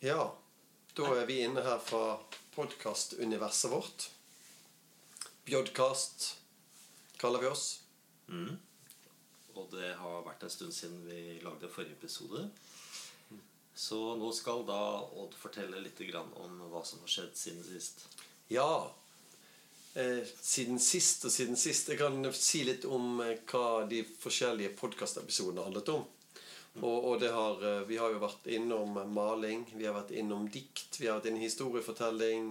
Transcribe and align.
Ja, 0.00 0.36
da 0.92 1.06
er 1.16 1.24
vi 1.26 1.38
inne 1.40 1.62
her 1.64 1.78
fra 1.80 2.18
podkastuniverset 2.52 3.70
vårt. 3.72 4.10
Bjodcast 5.48 6.26
kaller 7.16 7.40
vi 7.40 7.48
oss. 7.48 7.80
Mm. 8.28 8.58
Og 9.56 9.70
det 9.72 9.94
har 9.96 10.26
vært 10.26 10.44
en 10.44 10.52
stund 10.52 10.76
siden 10.76 11.00
vi 11.08 11.38
lagde 11.40 11.70
forrige 11.72 11.96
episode. 11.96 12.44
Så 13.76 13.98
nå 14.20 14.28
skal 14.36 14.66
da 14.68 14.80
Odd 15.16 15.32
fortelle 15.36 15.80
litt 15.80 16.00
om 16.12 16.60
hva 16.68 16.84
som 16.84 17.00
har 17.00 17.12
skjedd 17.12 17.32
siden 17.40 17.64
sist. 17.64 18.04
Ja. 18.52 18.92
Eh, 19.96 20.28
siden 20.44 20.76
sist 20.76 21.24
og 21.24 21.32
siden 21.32 21.56
sist 21.56 21.88
Jeg 21.88 21.96
kan 22.02 22.20
si 22.36 22.66
litt 22.68 22.84
om 22.84 23.22
eh, 23.24 23.38
hva 23.48 23.86
de 23.88 24.02
forskjellige 24.20 24.76
podkastepisodene 24.76 25.64
handlet 25.64 25.88
om. 25.94 26.04
Og, 26.82 27.04
og 27.04 27.22
har, 27.22 27.62
eh, 27.64 27.82
vi 27.88 27.96
har 27.96 28.12
jo 28.12 28.20
vært 28.20 28.48
innom 28.52 28.98
maling, 29.12 29.64
vi 29.76 29.86
har 29.86 29.96
vært 29.96 30.12
innom 30.12 30.48
dikt, 30.52 30.98
vi 31.00 31.08
har 31.08 31.18
vært 31.18 31.30
innom 31.30 31.44
historiefortelling. 31.44 32.50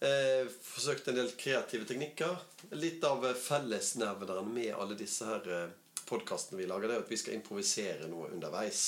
Eh, 0.00 0.46
forsøkt 0.62 1.08
en 1.08 1.18
del 1.18 1.32
kreative 1.40 1.88
teknikker. 1.88 2.36
Litt 2.78 3.04
av 3.04 3.26
fellesnevneren 3.34 4.52
med 4.54 4.74
alle 4.76 4.98
disse 4.98 5.26
her 5.26 5.50
eh, 5.50 5.74
podkastene 6.06 6.60
vi 6.60 6.70
lager, 6.70 6.88
det 6.88 7.00
er 7.00 7.06
at 7.06 7.10
vi 7.10 7.18
skal 7.18 7.34
improvisere 7.34 8.10
noe 8.10 8.30
underveis. 8.30 8.82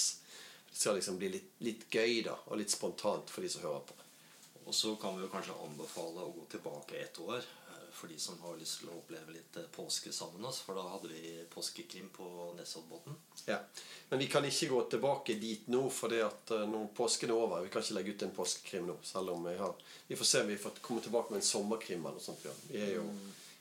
Det 0.69 0.79
skal 0.79 1.01
liksom 1.01 1.19
bli 1.19 1.33
litt, 1.35 1.55
litt 1.67 1.89
gøy 1.91 2.21
da, 2.29 2.37
og 2.47 2.61
litt 2.61 2.71
spontant 2.71 3.33
for 3.33 3.43
de 3.43 3.51
som 3.51 3.67
hører 3.67 3.89
på. 3.89 3.97
Og 4.69 4.77
så 4.77 4.95
kan 5.01 5.17
vi 5.17 5.25
jo 5.25 5.33
kanskje 5.33 5.57
anbefale 5.65 6.23
å 6.23 6.35
gå 6.37 6.45
tilbake 6.53 7.01
ett 7.01 7.19
år 7.25 7.43
for 7.99 8.09
de 8.09 8.19
som 8.19 8.41
har 8.41 8.57
lyst 8.57 8.81
til 8.81 8.91
å 8.93 8.99
oppleve 9.01 9.35
litt 9.35 9.57
eh, 9.59 9.67
påske 9.75 10.13
sammen 10.15 10.39
med 10.41 10.51
oss. 10.53 10.61
For 10.63 10.79
da 10.79 10.85
hadde 10.87 11.11
vi 11.11 11.33
påskekrim 11.51 12.09
på 12.15 12.29
Nesoddbotn. 12.59 13.17
Ja. 13.51 13.59
Men 14.09 14.23
vi 14.23 14.29
kan 14.31 14.47
ikke 14.47 14.71
gå 14.71 14.83
tilbake 14.95 15.35
dit 15.43 15.67
nå, 15.73 15.83
for 15.91 16.15
eh, 16.15 16.55
når 16.71 16.93
påsken 16.97 17.33
er 17.35 17.43
over 17.43 17.67
Vi 17.67 17.73
kan 17.75 17.83
ikke 17.83 17.99
legge 17.99 18.15
ut 18.15 18.25
en 18.29 18.37
påskekrim 18.39 18.87
nå. 18.87 18.97
Selv 19.03 19.35
om 19.35 19.45
vi 19.51 19.57
har 19.59 19.75
Vi 20.07 20.17
får 20.17 20.31
se 20.31 20.45
om 20.45 20.55
vi 20.55 20.63
får 20.63 20.81
komme 20.81 21.03
tilbake 21.03 21.35
med 21.35 21.43
en 21.43 21.51
sommerkrim 21.51 22.07
eller 22.07 22.21
noe 22.21 22.29
sånt. 22.29 22.47
Ja. 22.47 22.55
Vi 22.71 22.81
er 22.87 22.95
jo 23.01 23.05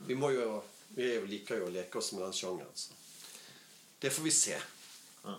Vi 0.08 0.16
må 0.16 0.32
jo 0.36 0.62
Vi 0.94 1.04
er 1.04 1.20
jo, 1.20 1.28
liker 1.28 1.64
jo 1.64 1.68
å 1.72 1.74
leke 1.74 2.00
oss 2.00 2.14
med 2.14 2.24
den 2.24 2.34
sjangeren. 2.34 2.74
Så. 2.74 2.94
Det 4.00 4.14
får 4.14 4.24
vi 4.24 4.32
se. 4.32 4.58
Ja. 5.26 5.34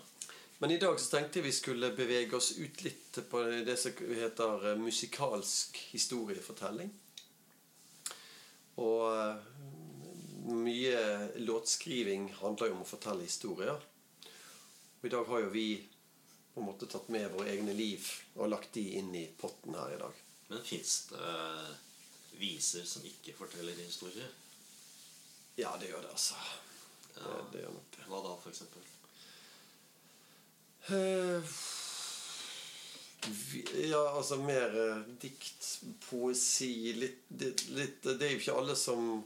Men 0.59 0.71
i 0.71 0.77
dag 0.77 0.99
så 0.99 1.15
tenkte 1.15 1.39
jeg 1.39 1.47
vi 1.47 1.55
skulle 1.55 1.93
bevege 1.95 2.35
oss 2.35 2.51
ut 2.59 2.81
litt 2.83 3.17
på 3.31 3.41
det 3.65 3.77
som 3.79 3.95
heter 3.95 4.73
eh, 4.73 4.81
musikalsk 4.81 5.79
historiefortelling. 5.93 6.91
Og 8.79 9.05
eh, 9.11 9.47
mye 10.55 10.99
låtskriving 11.43 12.29
handler 12.39 12.71
jo 12.71 12.77
om 12.77 12.83
å 12.85 12.89
fortelle 12.89 13.25
historier. 13.27 13.79
Og 14.99 15.07
i 15.07 15.11
dag 15.13 15.27
har 15.29 15.43
jo 15.45 15.51
vi 15.53 15.67
på 16.53 16.61
en 16.63 16.67
måte 16.67 16.87
tatt 16.91 17.07
med 17.13 17.29
våre 17.33 17.51
egne 17.53 17.75
liv 17.77 18.07
og 18.35 18.49
lagt 18.51 18.73
de 18.75 18.83
inn 18.99 19.11
i 19.15 19.27
potten 19.39 19.75
her 19.77 19.93
i 19.95 19.99
dag. 20.01 20.15
Men 20.49 20.63
fins 20.65 20.95
det 21.11 21.33
viser 22.39 22.87
som 22.87 23.03
ikke 23.05 23.35
forteller 23.37 23.77
historier? 23.83 24.31
Ja, 25.59 25.73
det 25.79 25.91
gjør 25.91 26.05
det, 26.05 26.13
altså. 26.15 26.39
Det, 27.13 27.35
det 27.53 27.61
gjør 27.65 27.75
nok 27.75 27.91
det. 27.95 28.05
Hva 28.07 28.21
da, 28.23 28.35
for 28.39 28.51
eksempel? 28.53 28.85
Eh, 30.89 31.39
vi- 31.43 31.78
Ja, 33.75 34.03
altså 34.15 34.37
mer 34.41 34.75
eh, 34.79 35.01
dikt, 35.21 35.65
poesi 36.05 36.93
litt, 36.95 37.25
litt, 37.75 37.99
Det 38.03 38.15
er 38.15 38.31
jo 38.33 38.39
ikke 38.39 38.57
alle 38.61 38.77
som 38.79 39.19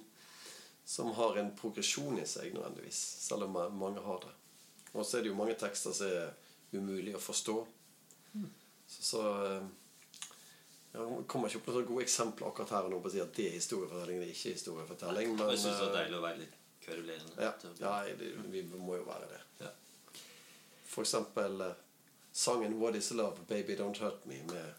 som 0.86 1.12
har 1.12 1.38
en 1.38 1.56
progresjon 1.56 2.20
i 2.20 2.26
seg 2.28 2.54
nødvendigvis, 2.54 2.98
selv 3.24 3.48
om 3.48 3.56
mange 3.80 4.02
har 4.04 4.20
det. 4.26 4.34
Og 4.94 5.06
så 5.06 5.18
er 5.18 5.24
det 5.24 5.32
jo 5.32 5.38
mange 5.38 5.56
tekster 5.58 5.96
som 5.96 6.10
er 6.12 6.34
umulig 6.76 7.16
å 7.16 7.22
forstå. 7.24 7.56
Så, 8.88 9.06
så 9.12 9.22
eh, 9.46 9.70
Jeg 10.94 11.24
kommer 11.32 11.50
ikke 11.50 11.62
opp 11.62 11.70
med 11.70 11.78
så 11.78 11.86
gode 11.88 12.04
eksempler 12.04 12.50
akkurat 12.50 12.76
her 12.76 12.90
og 12.90 12.94
nå 12.94 13.00
på 13.02 13.10
å 13.10 13.14
si 13.14 13.22
at 13.24 13.32
det 13.34 13.48
er 13.50 13.56
historiefortelling, 13.58 14.20
det 14.22 14.28
er 14.28 14.36
ikke 14.36 14.54
historiefortelling. 14.58 15.32
Men, 15.38 15.54
jeg 15.56 15.64
syns 15.64 15.80
det 15.80 15.88
er 15.88 15.88
eh, 15.88 15.96
deilig 16.02 16.20
å 16.20 16.26
være 16.28 16.42
litt 16.44 16.60
kverulerende. 16.84 17.48
ja, 17.48 17.54
ja 17.80 17.96
det, 18.20 18.30
vi 18.54 18.64
må 18.76 19.00
jo 19.00 19.08
være 19.08 19.32
det. 19.32 19.42
Ja. 19.64 19.72
For 20.84 21.08
eksempel 21.08 21.64
sangen 22.34 22.80
'What 22.80 22.96
Is 22.96 23.12
Love, 23.12 23.38
Baby 23.48 23.76
Don't 23.78 24.00
Hurt 24.02 24.26
Me' 24.26 24.44
med 24.52 24.74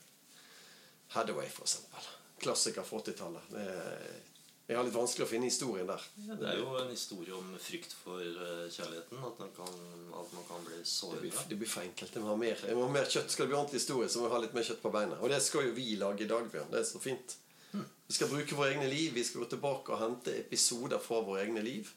Hathaway, 1.08 1.46
eksempel. 1.46 2.00
Klassiker 2.40 2.82
fra 2.82 2.98
80-tallet. 2.98 3.42
Er- 3.56 4.20
Jeg 4.66 4.76
har 4.78 4.84
litt 4.86 4.94
vanskelig 4.96 5.26
å 5.26 5.28
finne 5.28 5.44
historien 5.44 5.86
der. 5.86 6.00
Ja, 6.24 6.34
det 6.40 6.46
er 6.48 6.56
jo 6.56 6.70
en 6.80 6.88
historie 6.88 7.34
om 7.36 7.50
frykt 7.60 7.92
for 7.92 8.16
eh, 8.22 8.62
kjærligheten. 8.72 9.18
At, 9.28 9.36
kan, 9.56 9.74
at 10.20 10.30
man 10.32 10.44
kan 10.48 10.64
bli 10.64 10.78
Det 10.80 11.20
blir, 11.20 11.32
det 11.50 11.58
blir 11.58 11.68
for 11.68 11.82
enkelt. 11.82 12.14
Jeg 12.14 12.22
må 12.22 12.28
ha 12.30 12.36
mer, 12.40 12.56
jeg 12.66 12.74
må 12.74 12.86
ha 12.86 12.92
mer 12.94 13.04
kjøtt. 13.04 13.28
Skal 13.30 13.44
det 13.44 13.50
bli 13.52 13.58
ordentlig 13.58 13.80
historie, 13.82 14.08
så 14.08 14.18
må 14.22 14.28
vi 14.30 14.32
ha 14.34 14.40
litt 14.40 14.54
mer 14.56 14.64
kjøtt 14.64 14.80
på 14.80 14.90
beina. 14.94 15.18
Og 15.20 15.28
det 15.28 15.42
skal 15.44 15.66
jo 15.68 15.74
vi 15.76 15.96
lage 16.00 16.24
i 16.24 16.30
dag, 16.30 16.48
Bjørn. 16.50 16.70
Det 16.72 16.80
er 16.80 16.84
så 16.88 16.98
fint. 16.98 17.36
Vi 17.74 18.14
skal 18.16 18.28
bruke 18.32 18.56
våre 18.56 18.70
egne 18.72 18.88
liv. 18.88 19.12
Vi 19.12 19.24
skal 19.24 19.40
gå 19.44 19.50
tilbake 19.52 19.92
og 19.92 20.00
hente 20.00 20.32
episoder 20.38 20.98
fra 20.98 21.20
våre 21.20 21.44
egne 21.44 21.60
liv. 21.62 21.92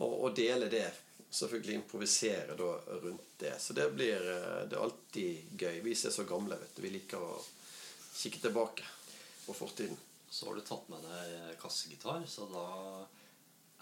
Og, 0.00 0.24
og 0.24 0.34
dele 0.36 0.66
det. 0.68 0.90
Selvfølgelig 1.36 1.74
improvisere 1.74 2.56
da 2.56 2.70
rundt 3.02 3.38
det. 3.42 3.52
Så 3.60 3.76
det 3.76 3.90
blir 3.92 4.16
eh, 4.16 4.62
det 4.70 4.78
er 4.78 4.84
alltid 4.86 5.58
gøy. 5.60 5.80
Vi 5.84 5.94
som 5.94 6.10
er 6.10 6.14
så 6.14 6.24
gamle, 6.28 6.56
vet 6.60 6.76
du. 6.76 6.82
Vi 6.84 6.92
liker 6.94 7.20
å 7.20 7.34
kikke 8.16 8.40
tilbake 8.46 8.86
på 9.44 9.56
fortiden. 9.56 9.98
Så 10.30 10.48
har 10.48 10.56
du 10.56 10.64
tatt 10.64 10.88
med 10.90 11.04
deg 11.04 11.58
kassegitar, 11.60 12.24
så 12.28 12.48
da 12.50 12.64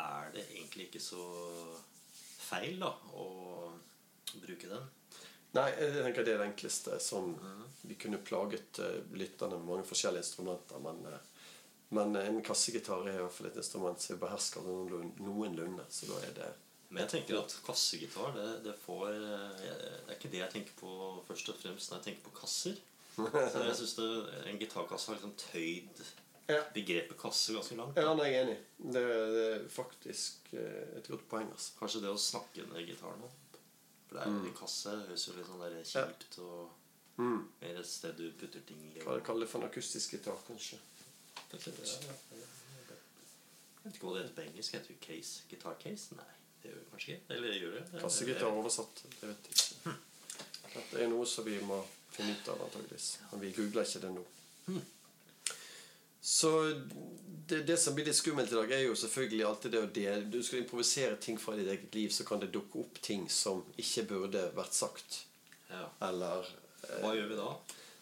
er 0.05 0.35
det 0.35 0.43
egentlig 0.51 0.89
ikke 0.89 1.03
så 1.03 1.23
feil 2.45 2.83
da 2.83 2.91
å 3.15 3.29
bruke 4.35 4.69
den. 4.69 4.91
Nei, 5.55 5.69
jeg 5.79 6.03
tenker 6.03 6.27
det 6.27 6.35
er 6.35 6.43
det 6.43 6.49
enkleste. 6.51 6.99
Sånn, 7.01 7.37
vi 7.87 7.95
kunne 8.01 8.23
plaget 8.27 8.83
eh, 8.83 8.99
lytterne 9.15 9.61
med 9.61 9.71
mange 9.71 9.87
forskjellige 9.87 10.27
instrumenter, 10.27 10.83
men, 10.83 11.01
eh, 11.07 11.49
men 11.95 12.19
en 12.19 12.43
kassegitar 12.43 13.07
er 13.07 13.21
i 13.21 13.23
hvert 13.23 13.37
fall 13.39 13.53
et 13.53 13.63
instrument 13.63 14.03
som 14.03 14.17
vi 14.17 14.23
behersker 14.27 14.67
noenlunde, 14.67 15.23
noenlunde. 15.23 15.87
Så 15.95 16.11
da 16.11 16.19
er 16.27 16.35
det 16.41 16.51
Men 16.95 17.03
jeg 17.03 17.11
tenker 17.17 17.41
at 17.41 17.55
kassegitar, 17.67 18.35
det, 18.37 18.49
det 18.65 18.75
får 18.85 19.09
eh, 19.11 19.63
Det 19.65 20.13
er 20.13 20.19
ikke 20.19 20.31
det 20.31 20.41
jeg 20.45 20.53
tenker 20.53 20.77
på 20.79 20.91
først 21.27 21.49
og 21.51 21.57
fremst 21.59 21.91
når 21.91 21.99
jeg 21.99 22.05
tenker 22.09 22.29
på 22.29 22.35
kasser. 22.39 22.77
Så 23.17 23.63
jeg 23.65 23.75
synes 23.81 23.95
det, 23.99 24.07
En 24.51 24.59
gitarkasse 24.63 25.11
har 25.11 25.19
liksom 25.19 25.35
tøyd 25.39 26.05
Ja. 26.49 26.61
begrepet 26.75 27.17
kasse 27.19 27.55
ganske 27.57 27.77
langt. 27.79 27.97
Ja, 27.99 28.13
nei, 28.15 28.27
jeg 28.31 28.37
er 28.39 28.47
enig. 28.47 28.57
Det, 28.95 29.03
det 29.35 29.45
er 29.55 29.63
faktisk 29.73 30.51
eh, 30.53 30.99
et 31.01 31.07
godt 31.09 31.27
poeng. 31.31 31.49
Altså. 31.51 31.73
Kanskje 31.81 32.03
det 32.05 32.11
å 32.13 32.19
snakke 32.21 32.67
ned 32.71 32.87
gitaren 32.91 33.23
opp. 33.27 33.59
For 34.09 34.19
det 34.19 34.25
er 34.27 34.35
jo 34.35 34.43
en 34.51 34.57
kasse. 34.59 34.93
Høres 35.09 35.25
jo 35.29 35.35
litt 35.39 35.49
sånn 35.51 35.63
der 35.67 35.79
kjipt 35.83 36.39
og 36.47 36.81
Mm. 37.17 37.45
mer 37.61 37.77
et 37.79 37.87
sted 37.87 38.17
du 38.19 38.25
putter 38.35 38.59
ting 38.67 38.81
i. 38.91 38.99
Hva 39.07 39.21
kaller 39.23 39.45
det 39.47 39.51
for 39.53 39.63
en 39.63 39.69
akustisk 39.69 40.17
gitar, 40.17 40.35
kanskje? 40.49 40.81
Jeg 41.53 41.61
vet 43.85 43.95
ikke 43.95 44.07
hva 44.09 44.15
det 44.17 44.23
heter 44.25 44.35
på 44.39 44.45
engelsk. 44.49 44.75
Heter 44.75 44.89
det 44.91 45.01
case? 45.05 45.45
Guitar 45.51 45.77
case? 45.83 46.17
Nei, 46.19 46.27
det 46.65 46.71
gjør 46.73 46.81
vi 46.81 46.91
kanskje 46.91 47.15
ikke. 47.15 47.35
Eller 47.35 47.57
gjør 47.61 47.75
det? 47.77 47.83
er 48.41 48.47
oversatt. 48.49 49.05
Det 49.05 49.29
vet 49.29 49.49
jeg 49.51 49.59
ikke. 49.61 49.95
Dette 50.75 51.03
er 51.05 51.11
noe 51.13 51.27
som 51.29 51.45
vi 51.47 51.59
må 51.63 51.77
finne 52.15 52.33
ut 52.33 52.49
av, 52.49 52.63
antageligvis. 52.65 53.09
Men 53.31 53.43
vi 53.43 53.51
googler 53.59 53.85
ikke 53.85 54.01
det 54.07 54.13
nå. 54.15 54.25
Så 56.25 56.51
det, 57.47 57.59
det 57.69 57.77
som 57.77 57.95
blir 57.95 58.09
litt 58.09 58.17
skummelt 58.17 58.53
i 58.53 58.57
dag, 58.57 58.73
er 58.73 58.87
jo 58.87 58.97
selvfølgelig 58.97 59.45
alltid 59.45 59.75
det 59.75 59.83
å 59.85 59.91
dele 59.99 60.31
Du 60.33 60.39
skal 60.41 60.63
improvisere 60.63 61.19
ting 61.21 61.37
fra 61.37 61.53
ditt 61.59 61.69
eget 61.69 61.95
liv, 61.95 62.09
så 62.17 62.25
kan 62.25 62.41
det 62.41 62.49
dukke 62.55 62.81
opp 62.81 62.97
ting 63.05 63.27
som 63.29 63.61
ikke 63.77 64.07
burde 64.15 64.47
vært 64.57 64.73
sagt. 64.73 65.19
Ja. 65.69 65.85
Eller 66.09 66.49
eh, 66.49 66.97
Hva 67.05 67.13
gjør 67.19 67.29
vi 67.29 67.41
da? 67.43 67.51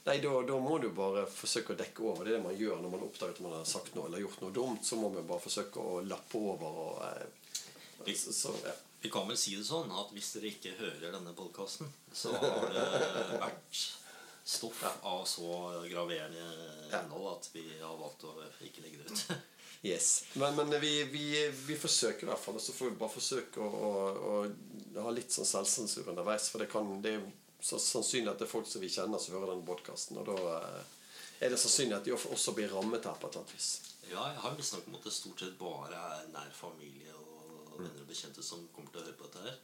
Nei, 0.06 0.16
da, 0.22 0.36
da 0.46 0.60
må 0.62 0.78
du 0.82 0.88
bare 0.94 1.26
forsøke 1.30 1.74
å 1.74 1.80
dekke 1.82 2.06
over. 2.06 2.22
Det 2.22 2.36
er 2.36 2.38
det 2.38 2.46
man 2.46 2.58
gjør 2.58 2.78
når 2.78 2.94
man 2.94 3.04
oppdager 3.08 3.34
at 3.34 3.42
man 3.42 3.56
har 3.58 3.66
sagt 3.66 3.98
noe 3.98 4.06
eller 4.06 4.22
gjort 4.22 4.46
noe 4.46 4.54
dumt. 4.54 4.86
Så 4.86 5.02
må 5.02 5.10
man 5.10 5.26
bare 5.26 5.42
forsøke 5.42 5.82
å 5.82 6.00
lappe 6.06 6.38
over 6.38 6.80
og 6.86 7.04
eh, 7.08 7.41
så, 8.18 8.32
så, 8.32 8.54
ja. 8.64 8.74
Vi 9.02 9.10
kan 9.10 9.26
vel 9.28 9.38
si 9.38 9.56
det 9.58 9.66
sånn 9.66 9.90
at 9.98 10.12
hvis 10.14 10.34
dere 10.36 10.52
ikke 10.52 10.76
hører 10.78 11.14
denne 11.16 11.34
podkasten, 11.34 11.90
så 12.14 12.34
har 12.38 12.68
det 12.70 12.86
vært 13.46 13.82
stoff 14.44 14.82
av 15.02 15.24
så 15.30 15.48
graverende 15.86 16.44
innhold 16.90 17.32
at 17.36 17.48
vi 17.54 17.64
har 17.80 17.98
valgt 17.98 18.26
å 18.26 18.34
ikke 18.66 18.84
legge 18.84 19.02
det 19.02 19.10
ut. 19.12 19.24
Yes. 19.82 20.24
Men, 20.38 20.54
men 20.54 20.80
vi, 20.80 21.04
vi, 21.10 21.50
vi 21.66 21.74
forsøker 21.74 22.22
i 22.22 22.30
hvert 22.30 22.38
fall. 22.38 22.54
Og 22.54 22.62
så 22.62 22.70
får 22.70 22.92
vi 22.92 22.98
bare 23.00 23.10
forsøke 23.10 23.58
å, 23.58 23.70
å, 24.14 24.34
å 24.94 25.06
ha 25.08 25.10
litt 25.10 25.34
sånn 25.34 25.48
selvsensur 25.48 26.06
underveis. 26.12 26.46
For 26.52 26.62
det, 26.62 26.68
kan, 26.70 26.86
det 27.02 27.16
er 27.16 27.24
så 27.58 27.80
sannsynlig 27.82 28.30
at 28.30 28.38
det 28.38 28.46
er 28.46 28.52
folk 28.52 28.68
som 28.70 28.84
vi 28.84 28.92
kjenner, 28.92 29.18
som 29.18 29.34
hører 29.34 29.50
denne 29.50 29.66
podkasten. 29.66 30.20
Og 30.22 30.28
da 30.30 30.36
eh, 30.52 30.92
er 31.42 31.50
det 31.50 31.58
sannsynlig 31.58 31.98
at 31.98 32.06
de 32.06 32.14
også 32.14 32.54
blir 32.54 32.70
rammet 32.70 33.10
her 33.10 33.18
på 33.18 33.26
et 33.26 33.34
eller 33.34 33.42
annet 33.42 33.56
vis. 33.56 33.72
Ja, 34.06 34.22
jeg 34.30 34.40
har 34.44 34.54
visstnok 34.58 34.86
om 34.86 35.00
at 35.00 35.08
det 35.08 35.16
stort 35.16 35.42
sett 35.42 35.58
bare 35.58 36.06
er 36.14 36.30
nær 36.30 36.54
familie 36.54 37.18
og 37.74 37.82
venner 37.84 38.00
og 38.04 38.08
bekjente 38.12 38.42
som 38.46 38.66
kommer 38.74 38.90
til 38.94 39.02
å 39.02 39.06
høre 39.08 39.18
på 39.20 39.28
dette 39.30 39.44
her. 39.48 39.60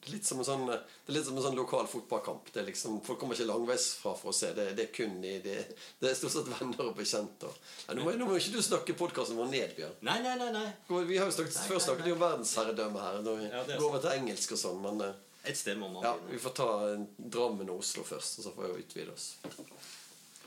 Det 0.00 0.08
er 0.08 0.14
litt 0.14 0.24
som 0.24 0.38
en 0.40 0.46
sånn, 0.48 0.62
det 0.64 0.76
er 0.80 1.12
litt 1.12 1.26
som 1.26 1.36
en 1.36 1.44
sånn 1.44 1.56
lokal 1.58 1.84
fotballkamp. 1.92 2.46
Det 2.54 2.62
er 2.62 2.68
liksom, 2.70 2.94
folk 3.04 3.18
kommer 3.20 3.36
ikke 3.36 3.50
langveis 3.50 3.90
fra 4.00 4.14
for 4.16 4.30
å 4.30 4.32
se. 4.32 4.48
Det, 4.56 4.64
det 4.78 4.86
er 4.86 4.92
kun 4.96 5.18
i 5.28 5.34
det, 5.44 5.56
det 6.00 6.08
er 6.08 6.14
stort 6.16 6.32
sett 6.32 6.48
venner 6.48 6.86
og 6.88 6.94
bekjente. 6.96 7.50
Ja, 7.84 7.92
nå, 7.98 8.06
må, 8.06 8.14
nå 8.16 8.28
må 8.30 8.38
ikke 8.40 8.54
du 8.54 8.62
snakke 8.64 8.94
podkasten 8.96 9.36
vår 9.36 9.50
ned, 9.52 9.74
Bjørn. 9.76 9.98
Nei, 10.08 10.14
nei, 10.24 10.32
nei, 10.40 10.48
nei. 10.56 10.64
Vi 11.04 11.18
har 11.20 11.28
jo 11.28 11.34
snakket, 11.36 11.58
Nei, 11.60 11.66
Før 11.68 11.82
snakket 11.84 12.06
vi 12.08 12.14
nei. 12.14 12.16
om 12.16 12.22
verdensherredømme 12.24 13.02
her. 13.04 13.20
Når 13.28 13.36
vi 13.42 13.50
Ja, 13.52 13.60
går 13.74 13.86
over 13.90 14.00
til 14.06 14.14
engelsk 14.16 14.56
og 14.56 14.62
sånn. 14.64 14.80
Men 14.88 15.04
eh, 15.10 15.20
Et 15.52 15.60
sted 15.60 15.76
må 15.80 15.92
man 15.92 16.08
Ja, 16.08 16.14
vi 16.32 16.40
får 16.40 16.56
ta 16.62 16.70
en 16.94 17.04
Drammen 17.36 17.68
og 17.76 17.84
Oslo 17.84 18.02
først, 18.08 18.40
og 18.40 18.48
så 18.48 18.54
får 18.56 18.72
vi 18.72 18.86
utvide 18.86 19.12
oss. 19.12 19.28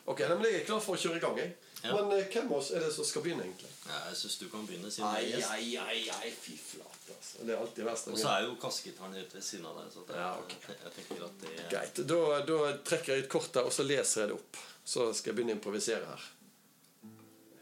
Ok, 0.10 0.20
nei, 0.26 0.34
men 0.36 0.50
Jeg 0.50 0.64
er 0.64 0.68
klar 0.68 0.82
for 0.84 0.98
å 0.98 1.00
kjøre 1.06 1.22
i 1.22 1.24
gang. 1.24 1.38
jeg. 1.40 1.54
Ja. 1.84 1.94
Men 1.98 2.12
eh, 2.18 2.26
hvem 2.32 2.48
av 2.52 2.58
oss 2.62 2.70
er 2.72 2.80
det 2.86 2.92
som 2.96 3.04
skal 3.06 3.24
begynne, 3.26 3.44
egentlig? 3.44 3.70
Ja, 3.90 3.98
jeg 4.10 4.16
syns 4.22 4.38
du 4.40 4.46
kan 4.50 4.62
begynne, 4.68 4.92
siden 4.92 5.08
Ai, 5.10 5.24
jeg 5.26 5.34
er 5.34 5.40
gjest. 5.40 5.50
ai, 5.52 5.78
ai, 5.84 6.04
ai, 6.16 6.30
fy 6.32 6.54
flate, 6.56 7.16
altså. 7.18 7.42
Det 7.44 7.52
er 7.56 7.60
alltid 7.60 7.84
verst. 7.90 8.08
Og 8.14 8.20
så 8.22 8.30
er 8.32 8.46
jo 8.46 8.54
kassegitaren 8.62 9.18
rett 9.20 9.34
ved 9.36 9.44
siden 9.44 9.66
av 9.68 9.82
deg. 9.82 9.90
Så 9.92 10.06
det, 10.08 10.16
Ja, 10.22 10.30
ok. 10.40 10.54
jeg, 10.68 10.78
jeg 10.86 10.94
tenker 11.00 11.26
at 11.28 11.42
det 11.44 11.66
Greit. 11.74 12.00
Da, 12.14 12.22
da 12.48 12.60
trekker 12.88 13.14
jeg 13.18 13.26
ut 13.26 13.30
kortet, 13.36 13.60
og 13.68 13.74
så 13.76 13.84
leser 13.84 14.22
jeg 14.24 14.32
det 14.32 14.38
opp. 14.40 14.62
Så 14.86 15.10
skal 15.14 15.32
jeg 15.34 15.40
begynne 15.42 15.56
å 15.58 15.60
improvisere 15.60 16.08
her. 16.14 16.24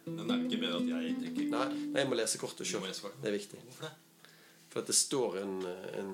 Men 0.06 0.22
det 0.28 0.34
er 0.36 0.40
jo 0.42 0.48
ikke 0.52 0.62
bedre 0.68 0.78
at 0.82 0.88
jeg 0.92 1.18
trekker 1.22 1.50
Nei, 1.52 1.66
nei, 1.74 2.00
jeg 2.02 2.10
må 2.10 2.16
lese 2.18 2.40
kortet 2.42 2.66
Du 2.66 2.70
sjøl. 2.72 2.86
lese 2.90 3.04
kortet. 3.06 3.20
Det 3.26 3.30
er 3.32 3.36
viktig. 3.40 3.60
Hvorfor 3.66 3.90
det? 3.90 4.30
For 4.72 4.80
at 4.82 4.88
det 4.94 4.96
står 5.02 5.36
en, 5.42 5.58
en 6.00 6.14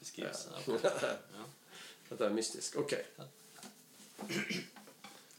Beskrivelse. 0.00 0.48
Ja. 0.66 1.44
Dette 2.08 2.26
er 2.26 2.34
mystisk. 2.34 2.76
Ok. 2.82 2.96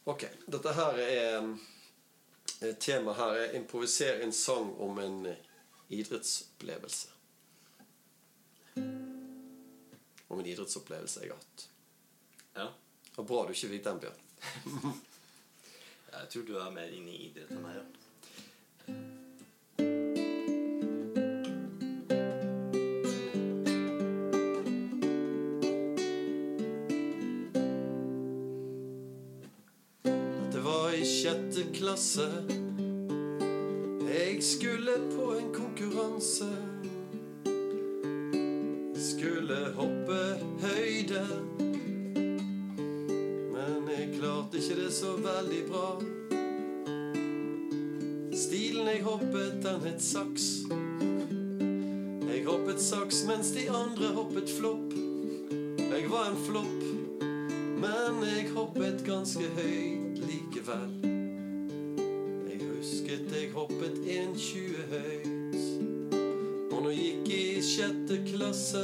Ok. 0.10 0.24
Dette 0.48 0.74
her 0.78 0.98
er 1.04 1.38
eh, 1.38 1.50
Temaet 2.80 3.18
her 3.18 3.40
er 3.44 3.52
'improviser 3.58 4.22
en 4.24 4.32
sang 4.34 4.74
om 4.80 5.00
en 5.00 5.26
eh, 5.26 5.36
idrettsopplevelse'. 5.90 7.10
Om 10.30 10.40
en 10.40 10.46
idrettsopplevelse 10.46 11.20
jeg 11.22 11.30
har 11.30 11.36
hatt. 11.38 11.70
ja. 12.56 12.68
Og 13.18 13.28
bra 13.28 13.44
du 13.46 13.52
ikke 13.54 13.70
fikk 13.70 13.84
den, 13.86 14.00
Bjørn. 14.00 14.22
Jeg 16.14 16.30
tror 16.30 16.44
du 16.48 16.58
er 16.58 16.70
mer 16.70 16.90
inne 16.94 17.12
i 17.12 17.28
idrett 17.28 17.52
enn 17.52 17.62
meg. 17.62 17.76
Ja. 17.76 18.03
Klasse. 31.94 32.30
Jeg 34.14 34.44
skulle 34.44 34.92
på 35.16 35.34
en 35.38 35.54
konkurranse. 35.54 36.50
Skulle 38.96 39.58
hoppe 39.76 40.18
høyde. 40.62 41.28
Men 43.54 43.92
jeg 43.98 44.10
klarte 44.20 44.58
ikke 44.58 44.80
det 44.82 44.90
så 44.94 45.14
veldig 45.22 45.62
bra. 45.70 46.02
Stilen 48.34 48.88
jeg 48.88 49.04
hoppet, 49.04 49.62
den 49.62 49.86
het 49.86 50.02
saks. 50.02 50.50
Jeg 52.34 52.46
hoppet 52.50 52.82
saks 52.82 53.26
mens 53.30 53.54
de 53.54 53.70
andre 53.70 54.14
hoppet 54.18 54.50
flopp. 54.60 54.98
Jeg 55.78 56.10
var 56.10 56.34
en 56.34 56.44
flopp. 56.50 56.84
Men 57.78 58.24
jeg 58.26 58.50
hoppet 58.58 59.06
ganske 59.06 59.46
høyt 59.62 60.24
likevel. 60.26 61.13
Hoppet 63.54 63.98
1,20 64.10 64.78
høyt. 64.90 65.56
Og 66.72 66.80
når 66.82 66.90
jeg 66.90 67.02
gikk 67.04 67.28
i 67.36 67.62
sjette 67.62 68.16
klasse, 68.26 68.82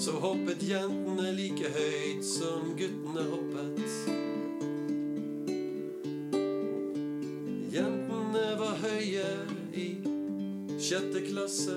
så 0.00 0.14
hoppet 0.22 0.62
jentene 0.64 1.32
like 1.36 1.68
høyt 1.74 2.24
som 2.24 2.70
guttene 2.78 3.24
hoppet. 3.28 3.82
Jentene 7.74 8.44
var 8.62 8.80
høye 8.80 9.26
i 9.76 9.88
sjette 10.80 11.20
klasse. 11.26 11.76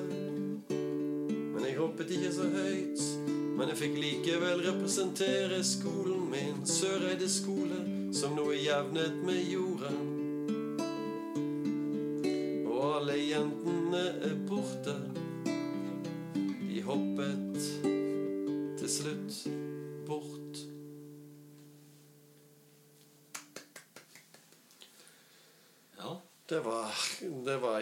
Men 0.71 1.65
jeg 1.67 1.75
hoppet 1.81 2.13
ikke 2.15 2.31
så 2.37 2.47
høyt. 2.53 3.03
Men 3.57 3.73
jeg 3.73 3.81
fikk 3.81 3.99
likevel 3.99 4.63
representere 4.69 5.59
skolen 5.67 6.29
min, 6.31 6.63
Søreide 6.63 7.27
skole, 7.27 7.83
som 8.15 8.39
nå 8.39 8.47
er 8.53 8.63
jevnet 8.69 9.19
med 9.27 9.43
jorden. 9.51 10.18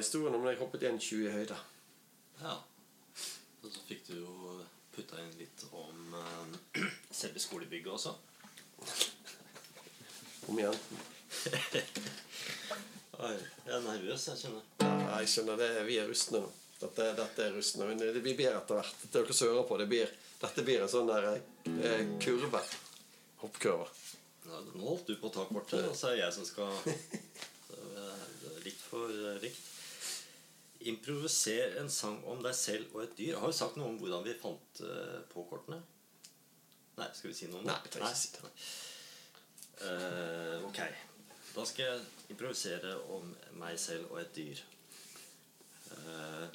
Historien 0.02 0.36
om 0.36 0.46
da 0.46 0.54
jeg 0.54 0.62
hoppet 0.62 0.88
1,20 0.90 1.28
i 1.28 1.34
høyde. 1.34 1.58
Ja. 2.42 2.56
Og 3.64 3.72
så 3.74 3.84
fikk 3.88 4.06
du 4.10 4.16
jo 4.20 4.58
putta 4.96 5.20
inn 5.22 5.34
litt 5.40 5.66
om 5.72 6.16
uh, 6.18 6.84
selve 7.22 7.42
skolebygget 7.42 7.94
også. 7.94 8.16
Om 10.48 10.62
igjen. 10.62 10.78
Oi, 13.18 13.34
jeg 13.66 13.74
er 13.74 13.82
nervøs, 13.82 14.28
jeg 14.30 14.42
kjenner. 14.44 14.66
Ja, 14.84 15.20
jeg 15.22 15.30
skjønner 15.34 15.60
det. 15.60 15.70
Vi 15.88 15.98
er 16.02 16.10
rustne 16.10 16.44
nå. 16.44 16.50
Dette, 16.78 17.08
dette 17.18 17.46
er 17.48 17.56
rustne. 17.58 17.88
Men 17.90 18.02
det 18.02 18.22
blir 18.22 18.38
bedre 18.38 18.60
etter 18.60 18.78
hvert. 18.78 19.06
Dere 19.14 19.34
som 19.34 19.50
hører 19.50 19.66
på, 19.66 19.80
det 19.82 19.88
blir, 19.90 20.12
dette 20.44 20.66
blir 20.66 20.84
en 20.86 20.92
sånn 20.92 21.10
der 21.10 21.32
eh, 21.34 22.04
kurve. 22.22 22.62
Hoppkurve. 23.42 23.90
Ja, 24.48 24.62
nå 24.62 24.84
holdt 24.84 25.10
du 25.10 25.18
på 25.20 25.32
å 25.32 25.34
ta 25.34 25.48
kortet, 25.50 25.90
og 25.90 25.98
så 25.98 26.12
er 26.12 26.20
det 26.20 26.22
jeg 26.22 26.36
som 26.38 26.46
skal 26.48 26.72
så 26.86 26.94
eh, 26.94 28.22
Det 28.44 28.54
er 28.54 28.62
litt 28.70 28.86
for 28.86 29.12
eh, 29.12 29.42
likt. 29.44 29.66
Improviser 30.88 31.78
en 31.82 31.90
sang 31.92 32.22
om 32.30 32.40
deg 32.44 32.56
selv 32.56 32.96
og 32.96 33.04
et 33.04 33.16
dyr. 33.18 33.38
Har 33.42 33.52
vi 33.52 33.58
sagt 33.58 33.76
noe 33.80 33.92
om 33.92 33.98
hvordan 34.00 34.24
vi 34.24 34.36
fant 34.40 34.84
eh, 34.88 35.18
på 35.32 35.44
kortene? 35.50 35.82
Nei, 36.98 37.10
skal 37.14 37.30
vi 37.30 37.36
si 37.38 37.50
noe 37.52 37.60
om 37.62 37.68
det? 37.68 38.00
Nei, 38.00 38.14
jeg 38.14 38.62
Uh, 39.78 40.66
ok. 40.66 40.80
Da 41.56 41.66
skal 41.66 41.86
jeg 41.86 42.00
improvisere 42.30 42.96
om 43.14 43.36
meg 43.62 43.80
selv 43.80 44.12
og 44.12 44.22
et 44.22 44.36
dyr. 44.36 44.58
Uh, 45.92 46.48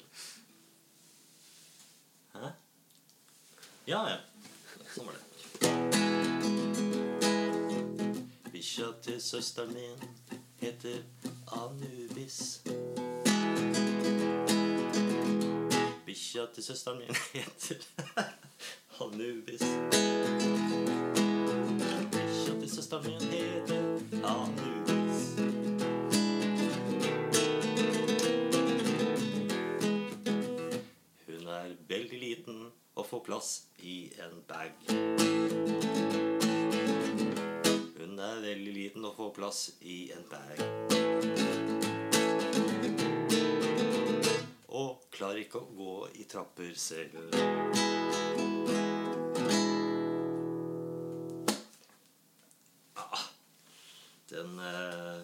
hæ? 2.33 2.49
Ja, 3.87 4.03
ja. 4.09 4.17
Sånn 4.91 5.07
var 5.07 5.15
det. 5.15 5.23
Bikkja 8.51 8.91
til 9.07 9.21
søsteren 9.23 9.73
min 9.73 9.97
heter 10.59 11.03
Anubis. 11.63 12.59
Bikkja 16.13 16.45
til 16.53 16.63
søsteren 16.63 16.97
min 16.97 17.15
heter 17.33 17.75
Anubis. 19.01 19.61
Bikkja 22.11 22.53
til 22.59 22.69
søsteren 22.69 23.05
min 23.07 23.21
heter 23.31 23.81
Anubis. 24.29 25.23
Hun 31.25 31.47
er 31.47 31.73
veldig 31.87 32.19
liten 32.19 32.61
og 32.95 33.05
får 33.09 33.23
plass 33.25 33.63
i 33.79 34.11
en 34.27 34.45
bag. 34.47 34.71
Hun 37.97 38.19
er 38.19 38.41
veldig 38.45 38.73
liten 38.73 39.05
og 39.05 39.15
får 39.17 39.33
plass 39.33 39.71
i 39.81 40.11
en 40.11 40.29
bag. 40.29 42.02
Ikke 45.43 45.59
å 45.61 45.73
gå 45.77 45.93
i 46.19 46.25
trapper 46.29 46.73
selv. 46.79 47.19
Ah, 52.95 53.23
den 54.29 54.59
eh, 54.59 55.19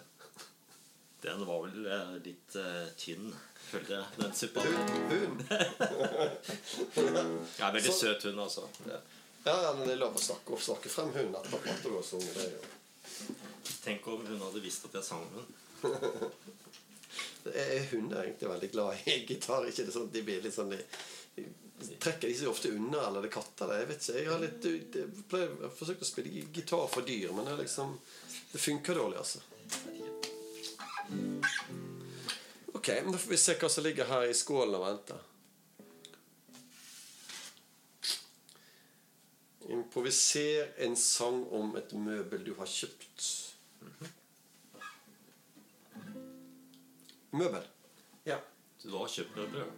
Den 1.20 1.46
var 1.46 1.62
vel 1.66 1.86
eh, 1.86 2.12
litt 2.24 2.56
eh, 2.56 2.86
tynn, 2.96 3.32
følte 3.70 3.98
jeg, 3.98 4.04
den 4.20 4.36
suppa. 4.36 4.64
Hund. 5.14 5.44
Ja, 7.60 7.70
veldig 7.70 7.92
søt 7.92 8.24
hund, 8.24 8.40
altså. 8.40 8.66
Ja, 8.86 9.00
ja, 9.44 9.72
men 9.76 9.86
det 9.86 9.94
er 9.94 10.00
lov 10.02 10.16
å 10.16 10.20
snakke, 10.20 10.56
å 10.56 10.60
snakke 10.60 10.92
frem 10.92 11.12
hund 11.16 11.36
etterpå 11.36 11.60
at 11.72 11.84
du 11.84 11.92
har 11.94 12.04
sunget. 12.04 12.36
Det 12.36 13.76
Tenk 13.80 14.06
om 14.12 14.24
hun 14.26 14.42
hadde 14.44 14.60
visst 14.64 14.84
at 14.88 14.96
jeg 14.98 15.06
sang 15.06 15.24
hund. 15.34 15.52
det 15.82 16.30
Hunder 17.90 18.20
er 18.20 18.28
egentlig 18.28 18.48
veldig 18.50 18.70
glad 18.72 19.00
i 19.06 19.16
gitar. 19.30 19.66
Ikke 19.68 19.86
det 19.86 19.94
sånn 19.94 20.10
de 20.12 20.22
blir 20.26 20.44
litt 20.44 20.56
sånn 20.56 20.74
de, 20.74 20.80
Trekker 22.00 22.28
de 22.28 22.34
seg 22.36 22.50
ofte 22.50 22.68
unna, 22.76 23.06
eller 23.06 23.24
det 23.24 23.30
er 23.30 23.36
katter? 23.38 23.70
Jeg 23.78 23.88
vet 23.88 24.02
ikke. 24.04 24.18
Jeg 24.18 24.28
har 24.28 24.42
litt 24.42 24.66
jeg 24.68 25.24
pleier, 25.30 25.54
jeg 25.54 25.64
har 25.64 25.72
forsøkt 25.78 26.04
å 26.04 26.08
spille 26.10 26.44
gitar 26.52 26.84
for 26.92 27.06
dyr, 27.08 27.32
men 27.36 27.48
det 27.48 27.56
liksom 27.62 27.96
Det 28.52 28.60
funker 28.60 28.98
dårlig, 28.98 29.22
altså. 29.22 29.40
Ok, 32.76 32.88
men 32.88 33.12
Da 33.12 33.18
får 33.18 33.30
vi 33.30 33.40
se 33.40 33.56
hva 33.60 33.68
som 33.72 33.84
ligger 33.84 34.08
her 34.08 34.28
i 34.28 34.36
skålen 34.36 34.76
og 34.76 34.86
venter. 34.86 35.26
Improviser 39.70 40.72
en 40.82 40.96
sang 40.96 41.44
om 41.54 41.76
et 41.78 41.92
møbel 41.94 42.42
du 42.44 42.54
har 42.58 42.68
kjøpt. 42.68 43.28
Møbel. 47.30 47.66
Ja. 48.26 48.38
Du 48.82 48.90
har 48.96 49.08
kjøpt 49.12 49.36
møbler? 49.36 49.70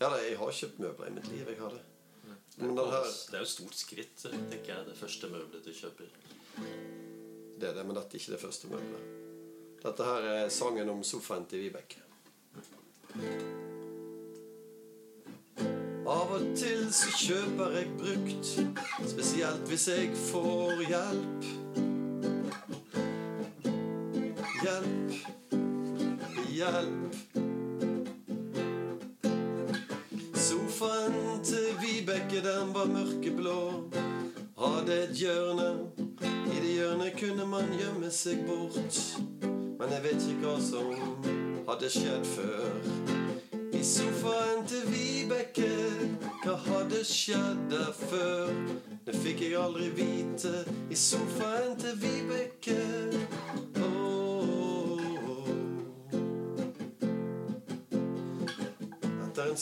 Ja, 0.00 0.08
da, 0.10 0.16
jeg 0.22 0.38
har 0.38 0.52
kjøpt 0.52 0.78
møbler 0.78 1.10
i 1.10 1.14
mitt 1.16 1.28
liv. 1.32 1.48
Jeg 1.48 1.60
har 1.60 1.74
det. 1.74 1.82
Men 2.56 2.78
er, 2.78 2.90
her, 2.90 3.08
Det 3.30 3.34
er 3.34 3.42
jo 3.42 3.48
et 3.48 3.50
stort 3.50 3.74
skritt, 3.74 4.16
tenker 4.22 4.70
jeg, 4.74 4.86
det 4.86 4.96
første 4.98 5.28
møbelet 5.32 5.64
du 5.66 5.72
kjøper. 5.74 6.06
det 7.60 7.68
er 7.68 7.74
det, 7.74 7.86
men 7.86 7.96
dette 7.96 8.14
er 8.14 8.20
ikke 8.20 8.32
det 8.36 8.40
første 8.40 8.70
møbelet. 8.70 9.10
Dette 9.82 10.04
her 10.04 10.28
er 10.34 10.48
sangen 10.48 10.88
om 10.88 11.02
sofaen 11.04 11.46
til 11.50 11.64
Vibeke. 11.64 12.00
Av 16.04 16.32
og 16.36 16.46
til 16.56 16.86
så 16.92 17.10
kjøper 17.16 17.76
jeg 17.78 17.90
brukt, 17.98 18.50
spesielt 19.08 19.68
hvis 19.70 19.88
jeg 19.88 20.10
får 20.30 20.82
hjelp. 20.88 21.46
Hjelp, 24.64 25.63
hjelp. 26.54 27.14
Sofaen 30.34 31.44
til 31.44 31.66
Vibeke, 31.82 32.36
den 32.36 32.74
var 32.74 32.86
mørkeblå. 32.86 33.90
Hadde 34.58 35.02
et 35.04 35.16
hjørne, 35.18 35.68
i 36.22 36.60
det 36.62 36.74
hjørnet 36.76 37.18
kunne 37.18 37.46
man 37.46 37.66
gjemme 37.78 38.10
seg 38.10 38.46
bort. 38.46 39.00
Men 39.78 39.92
jeg 39.92 40.02
vet 40.04 40.28
ikke 40.30 40.46
hva 40.46 40.56
som 40.62 40.94
hadde 41.68 41.90
skjedd 41.90 42.28
før. 42.36 42.68
I 43.74 43.82
sofaen 43.84 44.62
til 44.70 44.86
Vibeke, 44.92 45.70
hva 46.44 46.54
hadde 46.68 47.02
skjedd 47.08 47.66
der 47.72 47.90
før? 48.06 48.52
Det 49.04 49.16
fikk 49.24 49.42
jeg 49.44 49.58
aldri 49.60 49.90
vite 49.98 50.62
i 50.90 50.96
sofaen 50.96 51.74
til 51.82 51.98
Vibeke. 52.00 52.78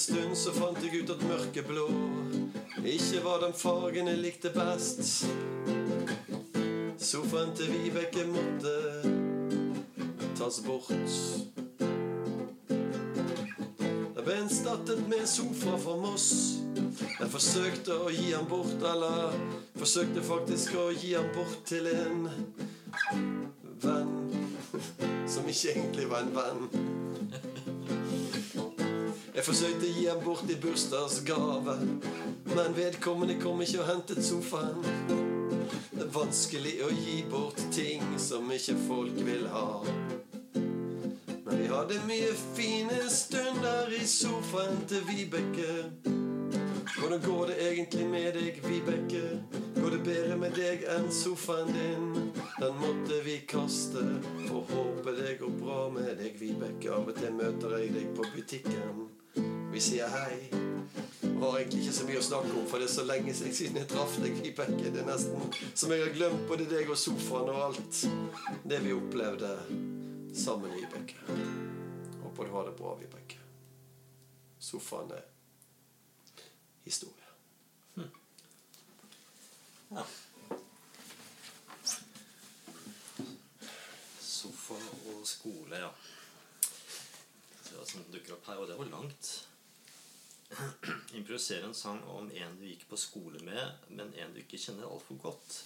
Stund 0.02 0.36
så 0.38 0.50
fant 0.56 0.78
jeg 0.82 1.02
ut 1.02 1.10
at 1.14 1.22
mørkeblå 1.28 1.86
ikke 2.82 3.20
var 3.22 3.42
den 3.44 3.52
fargen 3.54 4.08
jeg 4.10 4.18
likte 4.18 4.50
best. 4.50 5.26
Sofaen 6.98 7.52
til 7.54 7.70
Vibeke 7.70 8.24
måtte 8.26 8.72
tas 10.38 10.58
bort. 10.66 10.90
Jeg 14.16 14.24
ble 14.26 14.36
erstattet 14.40 15.04
med 15.06 15.20
en 15.20 15.30
sofa 15.30 15.76
fra 15.84 15.94
Moss. 16.02 16.28
Jeg 17.20 17.30
forsøkte 17.30 18.00
å 18.02 18.10
gi 18.10 18.32
han 18.32 18.48
bort, 18.50 18.82
eller 18.82 19.36
forsøkte 19.78 20.24
faktisk 20.26 20.74
å 20.82 20.88
gi 20.96 21.14
han 21.14 21.30
bort 21.36 21.62
til 21.70 21.86
en 21.92 22.26
venn 23.82 24.16
som 25.30 25.46
ikke 25.46 25.76
egentlig 25.76 26.10
var 26.10 26.26
en 26.26 26.34
venn. 26.34 27.51
Jeg 29.42 29.48
forsøkte 29.48 29.88
å 29.88 29.94
gi 29.96 30.02
ham 30.06 30.20
bort 30.22 30.50
i 30.52 30.54
bursdagsgave, 30.62 31.72
men 32.54 32.76
vedkommende 32.76 33.34
kom 33.42 33.58
ikke 33.64 33.80
og 33.82 33.88
hentet 33.88 34.20
sofaen. 34.22 34.84
Det 35.90 36.04
er 36.04 36.12
vanskelig 36.14 36.74
å 36.86 36.90
gi 36.94 37.16
bort 37.26 37.58
ting 37.74 38.04
som 38.22 38.46
ikke 38.54 38.76
folk 38.84 39.16
vil 39.26 39.48
ha. 39.50 39.64
Men 40.54 41.58
vi 41.58 41.66
hadde 41.72 41.98
mye 42.06 42.28
fine 42.54 43.00
stunder 43.10 43.90
i 43.98 44.04
sofaen 44.06 44.78
til 44.92 45.02
Vibeke. 45.08 45.74
Hvordan 47.00 47.24
går 47.24 47.50
det 47.50 47.56
egentlig 47.66 48.06
med 48.12 48.38
deg, 48.38 48.60
Vibeke? 48.62 49.24
Går 49.80 49.96
det 49.96 50.00
bedre 50.06 50.36
med 50.38 50.54
deg 50.54 50.86
enn 50.86 51.10
sofaen 51.10 51.74
din? 51.74 52.30
Den 52.60 52.78
måtte 52.78 53.18
vi 53.26 53.40
kaste. 53.50 54.06
For 54.46 54.62
håpe 54.70 55.16
det 55.18 55.34
går 55.42 55.58
bra 55.58 55.80
med 55.98 56.14
deg, 56.22 56.38
Vibeke. 56.38 56.94
Av 56.94 57.10
og 57.10 57.18
til 57.18 57.34
møter 57.42 57.74
jeg 57.80 57.90
deg 57.98 58.14
på 58.14 58.30
butikken. 58.36 59.02
Vi 59.72 59.80
sier 59.80 60.08
hei. 60.08 60.48
Det 61.22 61.38
var 61.40 61.58
egentlig 61.58 61.80
ikke 61.82 61.94
så 61.96 62.04
mye 62.06 62.18
å 62.20 62.24
snakke 62.26 62.50
om, 62.52 62.66
for 62.68 62.82
det 62.82 62.86
er 62.86 62.92
så 62.92 63.04
lenge 63.08 63.32
siden 63.34 63.78
jeg 63.80 63.88
traff 63.90 64.18
deg, 64.20 64.34
Vibeke. 64.44 64.90
Det 64.92 65.00
er 65.00 65.06
nesten 65.08 65.54
som 65.72 65.90
jeg 65.94 66.04
har 66.04 66.12
glemt 66.14 66.44
både 66.50 66.66
deg 66.70 66.90
og 66.92 66.98
sofaen 67.00 67.48
og 67.50 67.60
alt 67.64 68.02
det 68.68 68.78
vi 68.84 68.92
opplevde 68.94 69.50
sammen, 70.36 70.74
Vibeke. 70.76 71.16
Håper 72.22 72.46
du 72.46 72.52
har 72.52 72.68
det 72.68 72.74
bra, 72.78 72.92
Vibeke. 73.00 73.40
Sofaen 74.62 75.10
er 75.16 75.24
historie. 76.84 77.32
Ja. 79.92 80.04
Sofa 84.20 84.76
og 85.14 85.24
skole, 85.28 85.80
ja. 85.80 85.90
Det 87.72 87.88
som 87.88 88.04
dukker 88.12 88.36
opp 88.36 88.46
her. 88.52 88.60
Og 88.62 88.68
det 88.68 88.78
var 88.78 88.92
langt. 88.92 89.41
Improvisere 91.12 91.68
en 91.68 91.76
sang 91.76 92.00
om 92.08 92.30
en 92.32 92.56
du 92.60 92.64
gikk 92.66 92.86
på 92.88 92.96
skole 92.96 93.42
med, 93.44 93.88
men 93.92 94.14
en 94.16 94.32
du 94.32 94.40
ikke 94.40 94.60
kjenner 94.60 94.88
altfor 94.88 95.20
godt. 95.20 95.58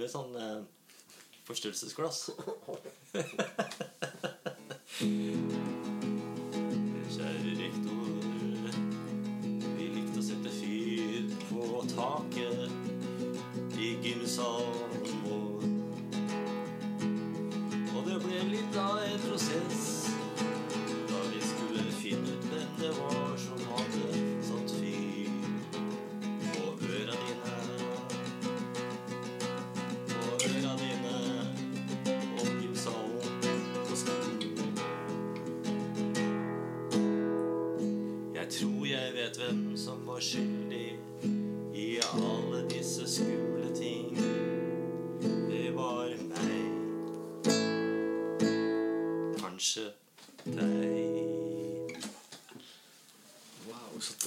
Med 0.00 0.08
sånn 0.08 0.32
eh, 0.40 0.60
forstørrelsesglass. 1.44 2.30
Kjære 7.16 7.52
rektor, 7.58 8.08
vi 9.76 9.84
likte 9.92 10.16
å 10.16 10.24
sette 10.24 10.50
fyr 10.56 11.28
på 11.50 11.60
taket 11.92 12.49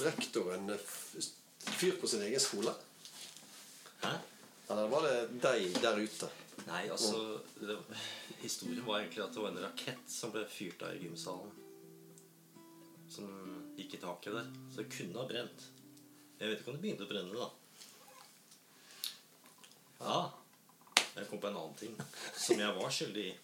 Rektoren 0.04 0.70
fyr 1.64 1.98
på 2.00 2.08
sin 2.10 2.22
egen 2.26 2.40
skole? 2.40 2.74
Hæ? 4.02 4.14
Eller 4.68 4.88
var 4.88 5.04
det 5.04 5.16
deg 5.44 5.76
der 5.82 6.00
ute? 6.00 6.30
Nei, 6.64 6.86
altså 6.88 7.40
det, 7.60 7.76
Historien 8.40 8.84
var 8.86 9.00
egentlig 9.02 9.24
at 9.24 9.34
det 9.34 9.42
var 9.42 9.52
en 9.52 9.62
rakett 9.64 10.10
som 10.10 10.32
ble 10.32 10.44
fyrt 10.48 10.82
av 10.86 10.94
i 10.96 11.04
gymsalen. 11.04 11.52
Som 13.10 13.28
gikk 13.76 13.98
i 13.98 14.00
taket 14.02 14.36
der. 14.36 14.48
Så 14.72 14.82
det 14.82 14.90
kunne 14.94 15.20
ha 15.20 15.26
brent. 15.28 15.66
Jeg 16.40 16.50
vet 16.50 16.62
ikke 16.62 16.72
om 16.72 16.78
det 16.78 16.84
begynte 16.84 17.06
å 17.06 17.10
brenne, 17.10 17.34
da. 17.36 17.50
Ja. 20.04 20.18
Jeg 21.14 21.28
kom 21.30 21.40
på 21.40 21.48
en 21.48 21.60
annen 21.60 21.76
ting 21.78 21.94
som 22.34 22.58
jeg 22.58 22.76
var 22.80 22.92
skyldig 22.92 23.28
i. 23.30 23.34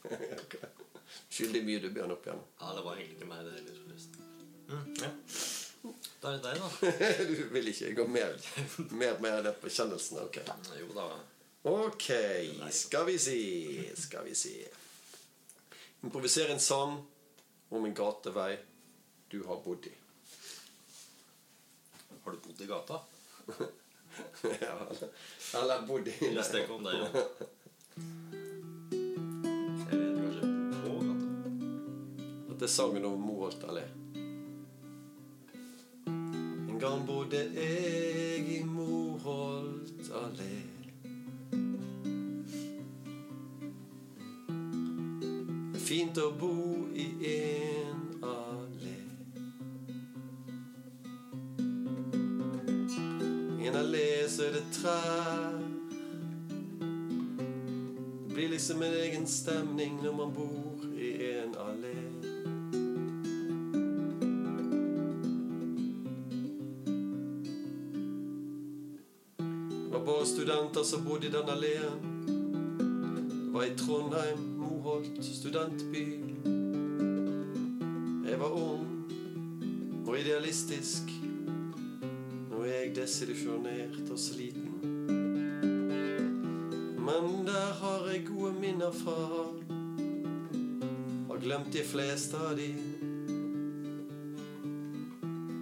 Skyldig 1.31 1.63
mye 1.67 1.83
du 1.83 1.89
bjørn 1.95 2.15
opp 2.15 2.27
igjen. 2.27 2.43
Ja, 2.61 2.75
det 2.77 2.85
var 2.87 2.99
egentlig 2.99 3.19
ikke 3.19 3.31
meg, 3.31 3.47
det 3.47 3.57
heller. 3.59 3.81
forresten. 3.85 4.29
Mm, 4.71 4.87
ja. 5.03 5.11
Da 6.21 6.29
er 6.29 6.37
det 6.37 6.43
deg, 6.45 6.57
da. 6.61 6.69
du 7.29 7.49
vil 7.55 7.69
ikke 7.71 7.95
gå 7.97 8.05
mer, 8.13 8.35
mer 8.93 9.21
med 9.25 9.47
på 9.57 9.69
bekjennelsen? 9.69 10.19
Ok. 10.27 10.41
Jo 10.77 10.89
da. 10.93 11.07
Ok, 11.71 12.09
skal 12.73 13.07
vi 13.07 13.19
si 13.21 13.41
Skal 13.97 14.25
vi 14.25 14.35
si 14.35 14.55
Improvisere 16.01 16.53
en 16.53 16.61
sang 16.61 16.95
om 17.71 17.85
en 17.85 17.95
gatevei 17.95 18.57
du 19.31 19.45
har 19.47 19.61
bodd 19.63 19.85
i. 19.87 19.93
Har 22.25 22.33
du 22.33 22.39
bodd 22.49 22.61
i 22.61 22.67
gata? 22.67 23.01
ja. 24.61 24.79
Eller 25.61 25.87
bodd 25.87 26.09
i 26.09 26.15
Eller 26.33 26.43
stekk 26.43 26.71
om 26.75 26.85
Det 26.85 26.97
ja. 26.97 27.09
Dette 32.51 32.65
er 32.65 32.75
sangen 32.75 33.05
om 33.09 33.21
Moholt 33.25 33.63
allé. 33.65 33.87
Gang 36.81 37.07
bodde 37.07 37.37
jeg 37.37 38.61
i 38.61 38.63
Moholt 38.65 40.13
allé. 40.17 40.61
Det 45.73 45.77
er 45.77 45.85
fint 45.85 46.21
å 46.23 46.31
bo 46.41 46.55
i 46.97 47.05
en 47.35 48.25
allé. 48.25 48.97
I 53.61 53.69
en 53.69 53.77
allé 53.83 54.09
så 54.33 54.49
er 54.49 54.57
det 54.57 54.65
trær. 54.81 55.61
Det 56.81 58.33
blir 58.33 58.55
liksom 58.57 58.81
en 58.89 59.01
egen 59.05 59.29
stemning 59.29 60.01
når 60.01 60.21
man 60.23 60.33
bor 60.33 60.70
studenter 70.81 70.85
som 70.85 71.05
bodde 71.05 71.27
i 71.27 71.31
den 71.31 71.49
alleen. 71.49 72.27
Det 73.47 73.53
var 73.53 73.65
i 73.65 73.77
Trondheim, 73.77 74.39
Moholt 74.57 75.25
studentby. 75.25 76.25
Jeg 78.31 78.41
var 78.41 78.51
ung 78.51 78.87
og 80.07 80.19
idealistisk. 80.19 81.03
Nå 82.51 82.63
er 82.65 82.85
jeg 82.85 82.97
desillusjonert 82.97 84.11
og 84.11 84.19
sliten. 84.19 84.71
Men 86.97 87.47
der 87.47 87.73
har 87.83 88.09
jeg 88.13 88.27
gode 88.27 88.53
minner 88.61 88.93
fra. 88.93 89.19
Har 91.29 91.41
glemt 91.41 91.73
de 91.73 91.85
fleste 91.85 92.37
av 92.37 92.57
de. 92.57 92.75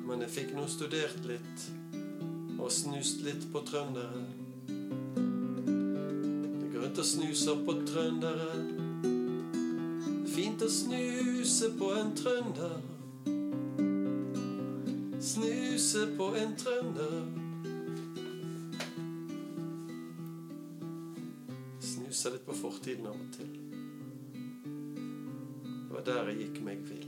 Men 0.07 0.21
jeg 0.23 0.31
fikk 0.31 0.55
nå 0.55 0.67
studert 0.67 1.25
litt 1.27 1.71
og 2.59 2.71
snust 2.73 3.25
litt 3.27 3.49
på 3.53 3.63
trøndere. 3.67 4.48
Jeg 6.99 7.07
snuse 7.07 7.52
på 7.62 7.73
trøndere. 7.87 8.47
Fint 10.26 10.62
å 10.67 10.67
snuse 10.67 11.69
på 11.78 11.93
en 11.95 12.09
trønder. 12.19 12.73
Snuse 15.23 16.02
på 16.19 16.26
en 16.40 16.57
trønder. 16.59 17.14
Snuse 21.87 22.33
litt 22.35 22.49
på 22.49 22.57
fortiden 22.64 23.07
av 23.07 23.14
og 23.14 23.31
til. 23.37 23.55
Det 24.64 25.95
var 25.95 26.02
der 26.11 26.33
jeg 26.33 26.40
gikk 26.49 26.61
meg 26.67 26.83
vill. 26.90 27.07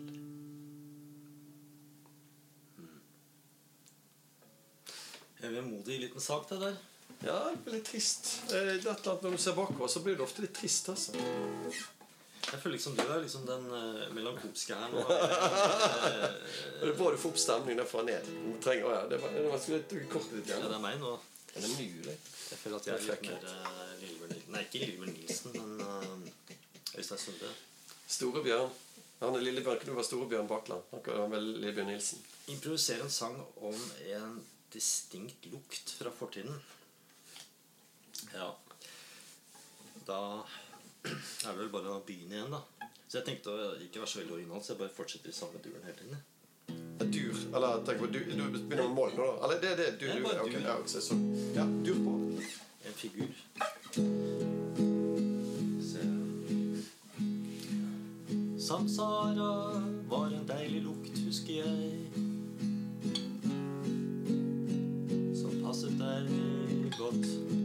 En 5.42 5.59
vemodig 5.59 5.99
liten 6.06 6.23
sak, 6.30 6.47
det 6.54 6.62
der. 6.62 6.80
Ja, 7.20 7.38
det 7.50 7.56
blir 7.64 7.78
litt 7.78 7.88
trist. 7.90 8.28
Eh, 8.48 8.76
Det 8.80 8.90
er 8.90 9.22
Når 9.22 9.30
du 9.30 9.38
ser 9.38 9.56
bakover, 9.56 9.88
så 9.88 10.00
blir 10.00 10.16
det 10.16 10.24
ofte 10.24 10.42
litt 10.42 10.54
trist. 10.54 10.88
altså. 10.88 11.12
Jeg 12.50 12.60
føler 12.60 12.76
liksom 12.76 12.96
du 12.96 13.02
er 13.04 13.20
liksom 13.20 13.42
den 13.46 13.66
uh, 13.70 14.06
melankolske 14.16 14.74
her 14.74 14.88
nå. 14.90 15.02
Eh, 15.04 16.24
Det 16.80 16.88
er 16.88 16.96
bra 16.96 17.10
du 17.12 17.18
får 17.20 17.30
opp 17.30 17.38
stemningen 17.38 17.82
derfra 17.82 18.02
ned. 18.02 18.26
Du 18.26 18.56
trenger, 18.64 18.86
å 18.88 18.94
ja, 18.94 19.02
det 19.10 19.20
var, 19.22 19.34
det 19.36 19.44
var 19.52 19.60
skulle 19.60 19.82
litt 19.82 19.92
litt 19.92 20.48
ja, 20.48 20.58
det 20.64 20.72
er 20.72 20.82
meg 20.82 20.96
nå. 21.02 21.12
Er 21.54 21.66
det 21.66 21.70
mulig? 21.76 22.16
Jeg 22.50 22.58
føler 22.62 22.76
at 22.80 22.88
jeg 22.88 22.96
er 22.96 23.06
litt 23.10 23.28
mer 23.28 23.44
uh, 23.44 23.92
Lillebjørn 24.00 24.32
Nilsen. 24.32 24.52
Nei, 24.54 24.64
ikke 24.66 24.82
Lillebjørn 24.82 25.14
Nilsen, 25.18 25.50
men 25.58 25.70
uh, 25.84 26.96
Øystein 26.98 27.22
Sunde. 27.26 27.52
Storebjørn. 28.16 28.74
Han 29.20 29.36
er 29.36 29.44
Lillebjørn. 29.44 29.84
Du 29.84 29.94
var 29.98 30.08
Storebjørn 30.08 30.50
Bakland. 30.50 30.90
Han 30.96 31.34
var 31.36 31.44
Lillebjørn 31.44 31.92
Nilsen. 31.92 32.24
Improvisere 32.50 33.04
en 33.04 33.14
sang 33.14 33.36
om 33.60 33.76
en 34.16 34.40
distinkt 34.72 35.46
lukt 35.52 35.92
fra 36.00 36.11
fortiden. 36.16 36.56
Ja. 38.35 38.50
Da 40.06 40.20
er 41.04 41.52
det 41.52 41.59
vel 41.59 41.70
bare 41.72 41.94
å 41.94 42.02
begynne 42.06 42.37
igjen, 42.37 42.52
da. 42.52 42.88
Så 43.11 43.18
jeg 43.18 43.26
tenkte 43.26 43.52
å 43.54 43.70
ikke 43.83 44.02
være 44.02 44.11
så 44.12 44.20
veldig 44.20 44.37
original, 44.37 44.61
så 44.62 44.74
jeg 44.74 44.80
bare 44.83 44.94
fortsetter 44.94 45.33
i 45.33 45.35
samme 45.35 45.62
duren 45.64 45.87
hele 45.87 45.98
tiden. 45.98 46.20
Dur. 47.00 47.38
Eller 47.56 47.80
tenk 47.87 47.98
på, 47.98 48.06
du, 48.06 48.18
du 48.20 48.35
begynner 48.37 48.85
med 48.85 48.94
mål 48.94 49.14
nå, 49.16 49.24
da. 49.24 49.46
Eller 49.46 49.62
det 49.62 49.70
er 49.70 49.78
det. 49.80 49.88
Du, 49.98 50.06
du, 50.06 50.20
bare 50.22 50.37
ja, 50.37 50.42
ok, 50.44 50.52
dur. 50.52 50.66
ja, 50.68 50.74
okay, 50.78 51.00
så, 51.00 51.16
ja, 51.56 51.64
dur 51.87 51.98
på. 52.04 52.12
En 52.87 52.94
figur. 52.94 53.30
Se. 55.90 56.04
Samsara 58.68 59.52
var 60.12 60.26
en 60.37 60.46
deilig 60.52 60.85
lukt, 60.85 61.18
husker 61.24 61.64
jeg. 61.64 62.04
Som 65.40 65.59
passet 65.64 65.98
deg 65.98 66.30
godt. 66.98 67.60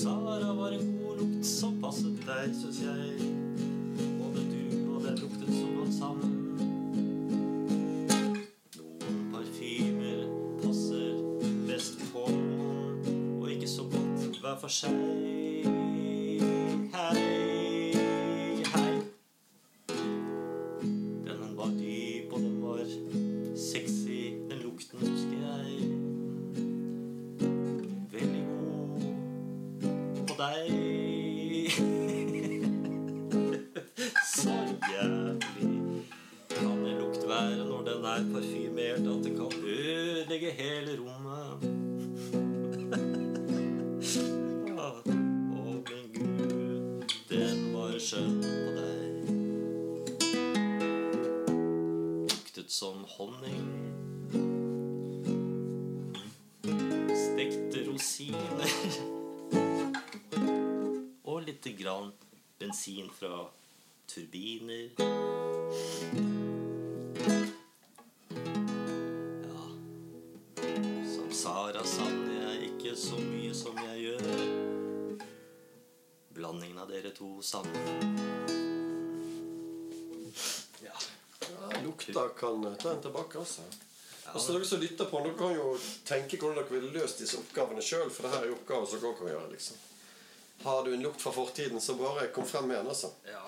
Samsara 0.00 0.52
var 0.52 0.70
en 0.72 0.98
god 0.98 1.18
lukt 1.18 1.46
som 1.46 1.74
passet 1.82 2.22
deg, 2.24 2.54
syns 2.56 2.78
jeg. 2.80 3.26
Både 4.16 4.44
du 4.48 4.94
og 4.94 5.02
den 5.04 5.18
luktet 5.20 5.50
så 5.52 5.66
godt 5.74 5.92
sammen. 5.92 6.30
Noen 8.78 9.18
parfymer 9.34 10.22
passer 10.62 11.20
best 11.68 12.00
på 12.14 12.24
og 12.30 13.44
ikke 13.52 13.68
så 13.68 13.84
godt 13.92 14.40
hver 14.40 14.56
for 14.64 14.72
seg. 14.72 15.29
Turbiner. 64.14 64.90
Ja 69.44 69.62
Som 71.14 71.32
Sara 71.32 71.84
savner 71.84 72.40
jeg 72.42 72.70
ikke 72.72 72.96
så 72.98 73.20
mye 73.22 73.52
som 73.54 73.78
jeg 73.78 74.08
gjør. 74.08 74.24
Blandingen 76.34 76.80
av 76.82 76.90
dere 76.90 77.12
to 77.14 77.36
savner 77.42 77.86
Ja. 80.82 80.96
Ja, 81.46 81.70
lukta 81.84 82.26
kan 82.40 82.66
ta 82.82 82.96
en 82.96 83.02
tilbake, 83.02 83.38
altså. 83.38 83.62
Ja, 84.24 84.32
altså, 84.32 84.56
dere 84.56 84.64
som 84.64 84.82
lytter 84.82 85.06
på, 85.06 85.22
dere 85.22 85.38
kan 85.38 85.54
jo 85.54 85.76
tenke 86.08 86.40
hvordan 86.40 86.58
dere 86.58 86.72
ville 86.72 86.90
løst 86.98 87.22
disse 87.22 87.38
oppgavene 87.38 87.82
sjøl, 87.84 88.10
for 88.10 88.26
det 88.26 88.34
her 88.34 88.48
er 88.48 88.56
oppgaver 88.56 88.90
som 88.90 89.06
dere 89.06 89.14
kan 89.22 89.32
gjøre, 89.36 89.46
liksom. 89.54 89.86
Har 90.66 90.82
du 90.84 90.92
en 90.94 91.06
lukt 91.06 91.22
fra 91.22 91.32
fortiden, 91.32 91.80
så 91.80 91.94
bare 91.96 92.26
kom 92.34 92.46
frem 92.46 92.68
med 92.68 92.82
den, 92.82 92.90
altså. 92.90 93.14
ja 93.30 93.46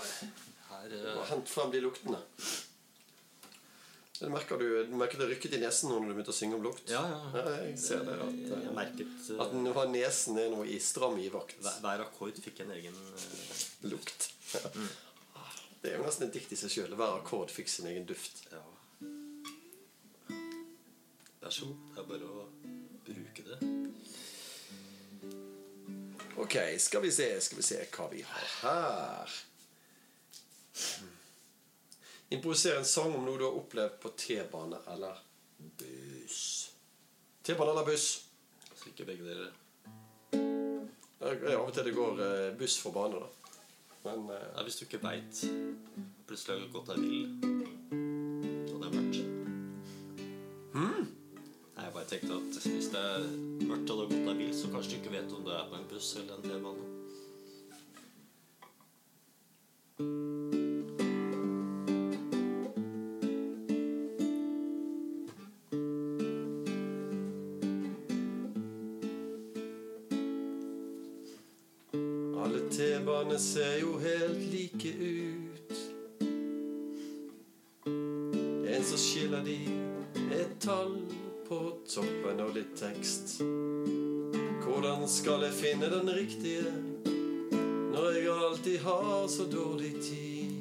Og 0.91 1.23
eh, 1.23 1.25
hent 1.31 1.51
frem 1.51 1.73
de 1.73 1.81
luktene. 1.85 2.21
Det 4.23 4.29
merker 4.31 4.59
du, 4.61 4.67
du 4.87 4.93
merker 4.95 5.19
det 5.19 5.27
rykket 5.33 5.57
i 5.57 5.61
nesen 5.63 5.91
nå 5.91 5.97
når 5.99 6.13
du 6.13 6.15
begynte 6.15 6.31
å 6.31 6.37
synge 6.37 6.59
om 6.59 6.63
lukt. 6.63 6.91
Ja, 6.93 7.01
ja. 7.11 7.21
Ja, 7.35 7.55
jeg 7.65 7.79
ser 7.83 8.05
det. 8.07 8.19
At, 8.23 8.37
Jeg 8.39 8.67
jeg 8.69 8.75
merket 8.77 9.31
eh, 9.35 9.41
at 9.43 9.55
den 9.55 9.71
har 9.79 9.89
nesen 9.91 10.39
er 10.39 10.53
noe 10.53 10.67
i 10.71 10.79
stram 10.83 11.19
i 11.19 11.27
vakt. 11.33 11.57
hver, 11.63 11.81
hver 11.83 12.05
akkord 12.07 12.39
fikk 12.45 12.63
en 12.63 12.71
egen 12.77 12.95
uh, 12.95 13.89
Lukt. 13.91 14.29
Det 15.83 15.91
er 15.91 15.97
jo 15.99 16.05
nesten 16.07 16.29
et 16.29 16.37
dikt 16.37 16.53
i 16.55 16.57
seg 16.61 16.71
sjøl. 16.71 16.93
Hver 16.95 17.17
akkord 17.17 17.51
fikk 17.51 17.67
sin 17.67 17.89
egen 17.91 18.07
duft. 18.07 18.45
Ja. 18.53 18.63
Vær 21.43 21.51
så 21.51 21.67
god. 21.67 21.89
Det 21.97 22.05
er 22.05 22.11
bare 22.13 22.29
å 22.31 22.45
bruke 23.09 23.47
det. 23.49 23.59
Ok, 26.39 26.55
skal 26.79 27.03
vi 27.03 27.11
se, 27.11 27.27
skal 27.43 27.59
vi 27.59 27.67
se 27.67 27.81
hva 27.97 28.07
vi 28.15 28.23
har 28.23 28.47
her. 28.63 29.35
Improvisere 32.33 32.79
en 32.79 32.85
sang 32.89 33.13
om 33.15 33.27
noe 33.27 33.37
du 33.37 33.45
har 33.45 33.57
opplevd 33.59 33.99
på 34.01 34.13
T-bane 34.17 34.79
eller 34.95 35.19
buss. 35.59 36.71
T-bane 37.45 37.71
eller 37.75 37.85
buss? 37.85 38.07
Sikkert 38.73 38.93
ikke 38.93 39.09
begge 39.11 39.25
dere 39.27 39.51
Det 40.33 41.29
er 41.29 41.59
av 41.59 41.67
og 41.69 41.75
til 41.77 41.87
det 41.87 41.95
går 41.95 42.23
eh, 42.25 42.55
buss 42.59 42.79
for 42.83 42.97
bane, 42.97 43.21
da. 43.21 43.29
Men 44.07 44.25
eh, 44.33 44.47
Nei, 44.55 44.65
Hvis 44.65 44.81
du 44.81 44.87
ikke 44.87 45.03
veit 45.05 45.43
plutselig 46.27 46.57
har 46.57 46.73
gått 46.73 46.89
deg 46.95 46.99
vill, 47.05 47.27
og 48.73 48.77
det 48.81 48.87
er 48.89 48.97
mørkt. 48.97 49.21
Nei, 50.73 51.85
Jeg 51.85 51.95
bare 51.99 52.09
tenkte 52.15 52.41
at 52.41 52.53
hvis 52.65 52.91
det 52.95 53.05
er 53.13 53.29
mørkt 53.69 53.93
og 53.93 53.97
du 53.97 54.03
har 54.07 54.11
gått 54.15 54.27
deg 54.31 54.41
vill, 54.41 54.57
så 54.57 54.73
kanskje 54.73 54.97
du 54.97 54.99
ikke 55.03 55.17
vet 55.19 55.37
om 55.37 55.45
du 55.45 55.53
er 55.53 55.69
på 55.69 55.77
en 55.79 55.89
buss 55.93 56.09
eller 56.17 56.35
en 56.41 56.45
T-bane. 56.49 56.85
Hvordan 85.03 85.15
skal 85.15 85.43
jeg 85.43 85.53
finne 85.53 85.87
den 85.91 86.11
riktige 86.15 86.63
når 87.93 88.11
jeg 88.11 88.29
alltid 88.49 88.79
har 88.79 89.27
så 89.27 89.43
dårlig 89.53 89.93
tid? 90.03 90.53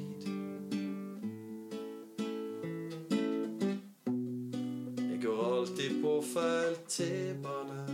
Jeg 4.98 5.20
går 5.22 5.58
alltid 5.58 6.02
på 6.02 6.24
feil 6.32 6.74
T-bane. 6.88 7.84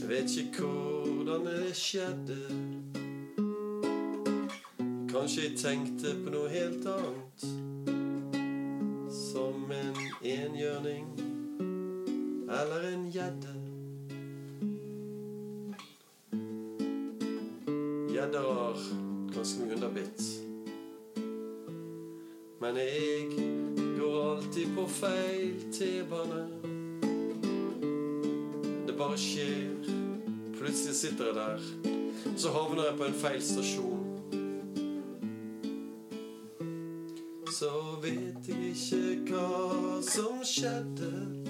Jeg 0.00 0.08
vet 0.08 0.36
ikke 0.46 0.62
hvordan 0.62 1.46
det 1.46 1.76
skjedde. 1.76 2.38
Kanskje 5.10 5.42
jeg 5.42 5.58
tenkte 5.58 6.14
på 6.22 6.36
noe 6.36 6.48
helt 6.54 6.86
annet. 6.86 7.67
Jeg 22.78 23.26
går 23.98 24.36
alltid 24.36 24.66
på 24.76 24.86
feil 24.86 25.72
T-bane. 25.74 26.44
Det 28.86 28.94
bare 28.98 29.18
skjer. 29.18 29.90
Plutselig 30.58 30.94
sitter 30.94 31.24
jeg 31.24 31.34
der. 31.34 31.60
Så 32.36 32.52
havner 32.54 32.84
jeg 32.84 32.96
på 33.00 33.04
en 33.04 33.18
feil 33.18 33.42
stasjon. 33.42 34.04
Så 37.58 37.74
vet 38.02 38.48
jeg 38.48 38.70
ikke 38.70 39.34
hva 39.34 39.98
som 40.06 40.38
skjedde. 40.46 41.47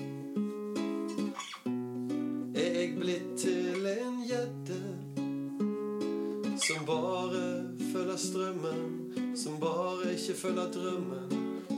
Følger 10.39 10.71
drømmen? 10.73 11.29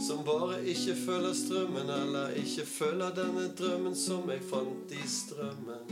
Som 0.06 0.24
bare 0.24 0.60
ikke 0.64 0.94
følger 1.06 1.32
strømmen, 1.36 1.90
eller 1.90 2.28
ikke 2.40 2.66
følger 2.66 3.14
denne 3.14 3.48
drømmen 3.58 3.96
som 3.96 4.30
jeg 4.30 4.42
fant 4.50 4.92
i 4.96 5.02
strømmen. 5.08 5.84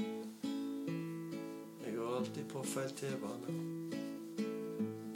Jeg 1.84 1.96
går 1.96 2.16
alltid 2.16 2.44
på 2.52 2.62
feil 2.64 2.92
T-bane. 2.96 3.56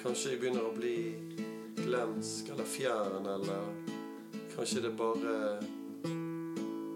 Kanskje 0.03 0.31
jeg 0.33 0.41
begynner 0.43 0.67
å 0.67 0.75
bli 0.77 0.97
glemsk 1.79 2.49
eller 2.53 2.69
fjern, 2.69 3.27
eller 3.37 3.62
kanskje 4.57 4.83
det 4.85 4.91
er 4.93 4.99
bare 4.99 5.37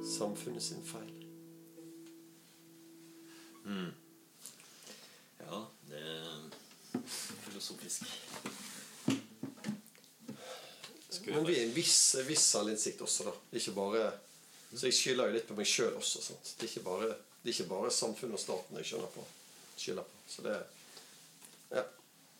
samfunnet 0.04 0.62
sin 0.62 0.84
feil. 0.84 1.12
Ja, 5.46 5.62
det 5.88 6.02
er 6.02 6.28
filosofisk. 7.06 8.04
Skulle 11.08 11.15
Men 11.26 11.46
vi 11.46 11.56
er 11.58 11.64
en 11.66 11.74
viss, 11.74 11.96
viss 12.26 12.44
selvinnsikt 12.52 13.00
også, 13.02 13.24
da. 13.28 13.32
Ikke 13.58 13.72
bare 13.76 14.02
Så 14.72 14.86
jeg 14.88 14.94
skylder 14.98 15.30
jo 15.30 15.36
litt 15.36 15.46
på 15.48 15.56
meg 15.56 15.66
sjøl 15.70 15.94
også. 15.96 16.20
Sant? 16.22 16.54
Det 16.58 16.66
er 16.66 16.70
ikke 16.72 16.84
bare, 16.86 17.08
det 17.42 17.50
er 17.50 17.54
ikke 17.54 17.70
bare 17.70 17.90
samfunnet 17.94 18.34
og 18.38 18.42
staten 18.42 18.76
jeg 18.80 18.88
skylder 18.90 19.12
på. 19.14 19.24
skylder 19.78 20.02
på. 20.02 20.14
Så 20.28 20.42
det 20.46 20.56
Ja. 21.76 21.84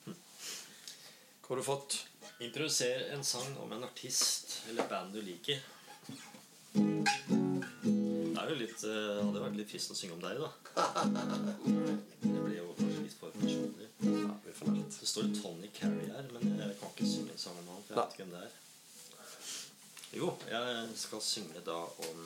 Hva 0.06 1.48
har 1.54 1.56
du 1.56 1.62
fått? 1.62 1.96
Introduser 2.42 3.06
en 3.14 3.24
sang 3.24 3.56
om 3.62 3.72
en 3.72 3.84
artist 3.86 4.60
eller 4.68 4.88
band 4.90 5.14
du 5.14 5.20
liker. 5.22 5.62
Det 6.74 8.42
er 8.42 8.50
jo 8.50 8.56
litt, 8.60 8.82
eh, 8.84 9.22
hadde 9.24 9.40
vært 9.42 9.56
litt 9.56 9.70
fristende 9.70 9.96
å 9.96 10.00
synge 10.00 10.16
om 10.18 10.20
deg, 10.20 10.38
da. 10.42 10.50
Det 12.20 12.42
blir 12.44 12.58
jo 12.58 12.74
kanskje 12.78 13.02
litt 13.06 13.16
for 13.20 13.30
personlig. 13.38 13.88
Ja, 14.02 14.34
vi 14.44 14.52
får 14.58 14.74
nett. 14.74 15.00
Det 15.00 15.08
står 15.08 15.32
Tony 15.40 15.70
Carey 15.74 16.06
her, 16.12 16.28
men 16.34 16.58
jeg 16.60 16.76
kan 16.80 16.90
ikke 16.92 17.08
synge 17.08 17.32
en 17.32 17.38
sang 17.46 17.58
om 17.62 17.68
han. 17.72 17.82
For 17.86 17.94
jeg 17.94 18.02
vet 18.02 18.12
ikke 18.12 18.24
hvem 18.26 18.34
det 18.36 18.42
er. 18.44 18.54
Jo, 20.12 20.32
jeg 20.50 20.88
skal 20.94 21.20
synge 21.20 21.60
da 21.66 21.72
om 21.72 22.18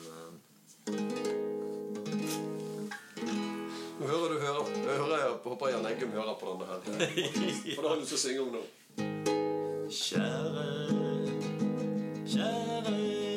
Nå 3.99 4.07
hører 4.07 4.29
du 4.33 4.39
hører, 4.39 4.69
jeg 4.75 4.97
hører 4.97 5.17
jeg 5.17 5.29
håper 5.43 5.67
Jan 5.69 5.85
Eggum 5.85 6.11
hører 6.11 6.37
på 6.39 6.45
denne 6.51 6.65
her. 6.69 6.79
For 7.75 7.81
det 7.81 7.89
har 7.89 7.95
du 7.95 8.01
lyst 8.01 8.13
til 8.13 8.17
å 8.17 8.23
synge 8.25 8.41
om 8.41 8.51
nå. 8.55 8.63
Kjære, 9.91 10.65
kjære 12.33 13.30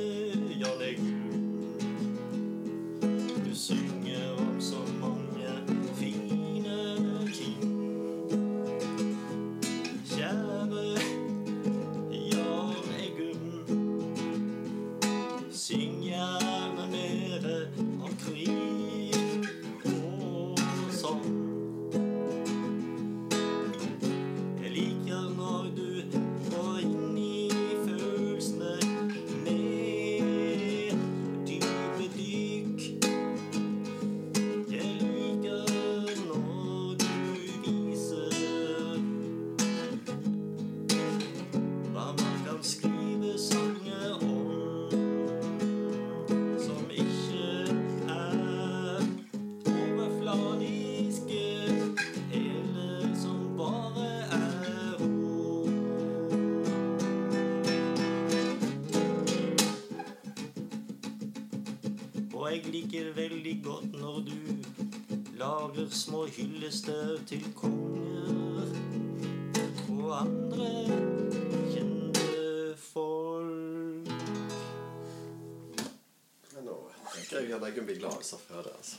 det. 78.64 78.74
altså. 78.78 78.96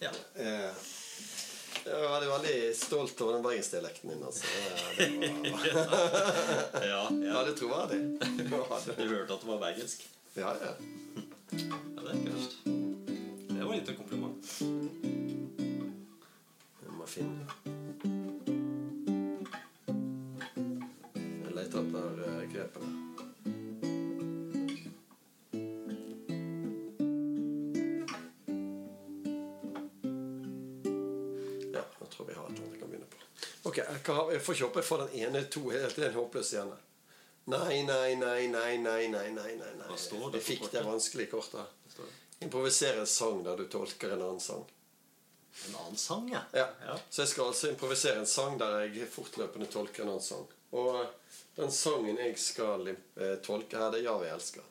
Ja. 0.00 0.10
Eh, 0.36 0.70
Jeg 1.80 1.92
er 1.96 2.10
veldig, 2.12 2.28
veldig 2.30 2.76
stolt 2.76 3.20
over 3.24 3.32
den 3.38 3.42
bergensdialekten 3.44 4.10
din. 4.10 4.22
altså. 4.24 4.44
Det, 4.98 5.06
det 5.44 5.72
var 5.74 6.82
Ja, 6.92 7.02
ja. 7.08 7.34
veldig 7.38 7.54
troverdig. 7.60 8.00
Ja, 8.20 8.80
Du 8.86 8.92
det- 8.96 9.08
hørte 9.08 9.32
at 9.34 9.40
det 9.40 9.48
var 9.48 9.58
bergensk? 9.66 10.06
Ja, 10.36 10.50
ja. 10.64 10.72
Ja, 11.52 12.02
det 12.02 12.08
er 12.08 12.14
ikke 12.20 12.34
verst. 12.36 12.58
Det 13.50 13.64
var 13.66 13.74
litt 13.74 13.88
en 13.88 13.96
kompliment. 13.96 14.52
Jeg 16.80 16.92
må 16.98 17.06
finne 17.06 17.46
jeg 34.06 34.40
får 34.44 34.54
ikke 34.54 34.66
håpe 34.66 34.80
jeg 34.80 34.88
får 34.88 35.02
den 35.04 35.18
ene 35.24 35.44
to 35.52 35.62
helt 35.70 35.94
til 35.94 36.06
en 36.08 36.16
håpløs 36.16 36.52
igjen. 36.54 36.72
Nei, 37.50 37.82
nei, 37.82 38.14
nei, 38.14 38.46
nei, 38.46 38.76
nei, 38.78 39.06
nei, 39.08 39.28
nei, 39.34 39.54
nei, 39.56 39.72
nei. 39.80 39.96
Jeg 40.34 40.42
fikk 40.44 40.68
det 40.72 40.84
vanskelige 40.86 41.32
kortet. 41.32 41.78
Improvisere 42.40 43.00
en 43.00 43.06
sang 43.10 43.42
der 43.44 43.56
du 43.56 43.66
tolker 43.68 44.14
en 44.14 44.22
annen 44.22 44.40
sang. 44.40 44.64
En 45.66 45.76
annen 45.76 45.96
sang, 45.96 46.30
ja. 46.32 46.40
Ja. 46.52 46.68
Ja. 46.86 46.96
Så 47.10 47.22
jeg 47.22 47.28
skal 47.34 47.50
altså 47.50 47.68
improvisere 47.68 48.22
en 48.22 48.26
sang 48.26 48.56
der 48.60 48.86
jeg 48.86 49.08
fortløpende 49.12 49.68
tolker 49.72 50.06
en 50.06 50.14
annen 50.14 50.24
sang. 50.24 50.46
Og 50.72 51.00
eh, 51.02 51.08
den 51.58 51.72
sangen 51.74 52.20
jeg 52.22 52.38
skal 52.38 52.88
eh, 52.92 53.36
tolke 53.44 53.76
her, 53.76 53.90
det 53.90 54.00
er 54.00 54.04
'Ja, 54.04 54.18
vi 54.18 54.30
elsker'. 54.30 54.68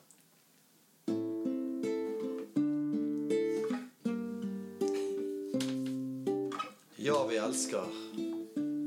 Ja, 6.96 7.26
vi 7.26 7.36
elsker. 7.36 8.29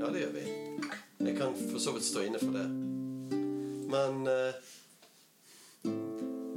Ja, 0.04 0.10
det 0.12 0.20
gjør 0.20 0.32
vi. 0.36 0.42
Jeg 1.24 1.38
kan 1.38 1.54
for 1.56 1.80
så 1.80 1.92
vidt 1.96 2.04
stå 2.04 2.26
inne 2.28 2.40
for 2.42 2.52
det. 2.52 2.64
Men 3.88 4.26
eh, 4.28 4.58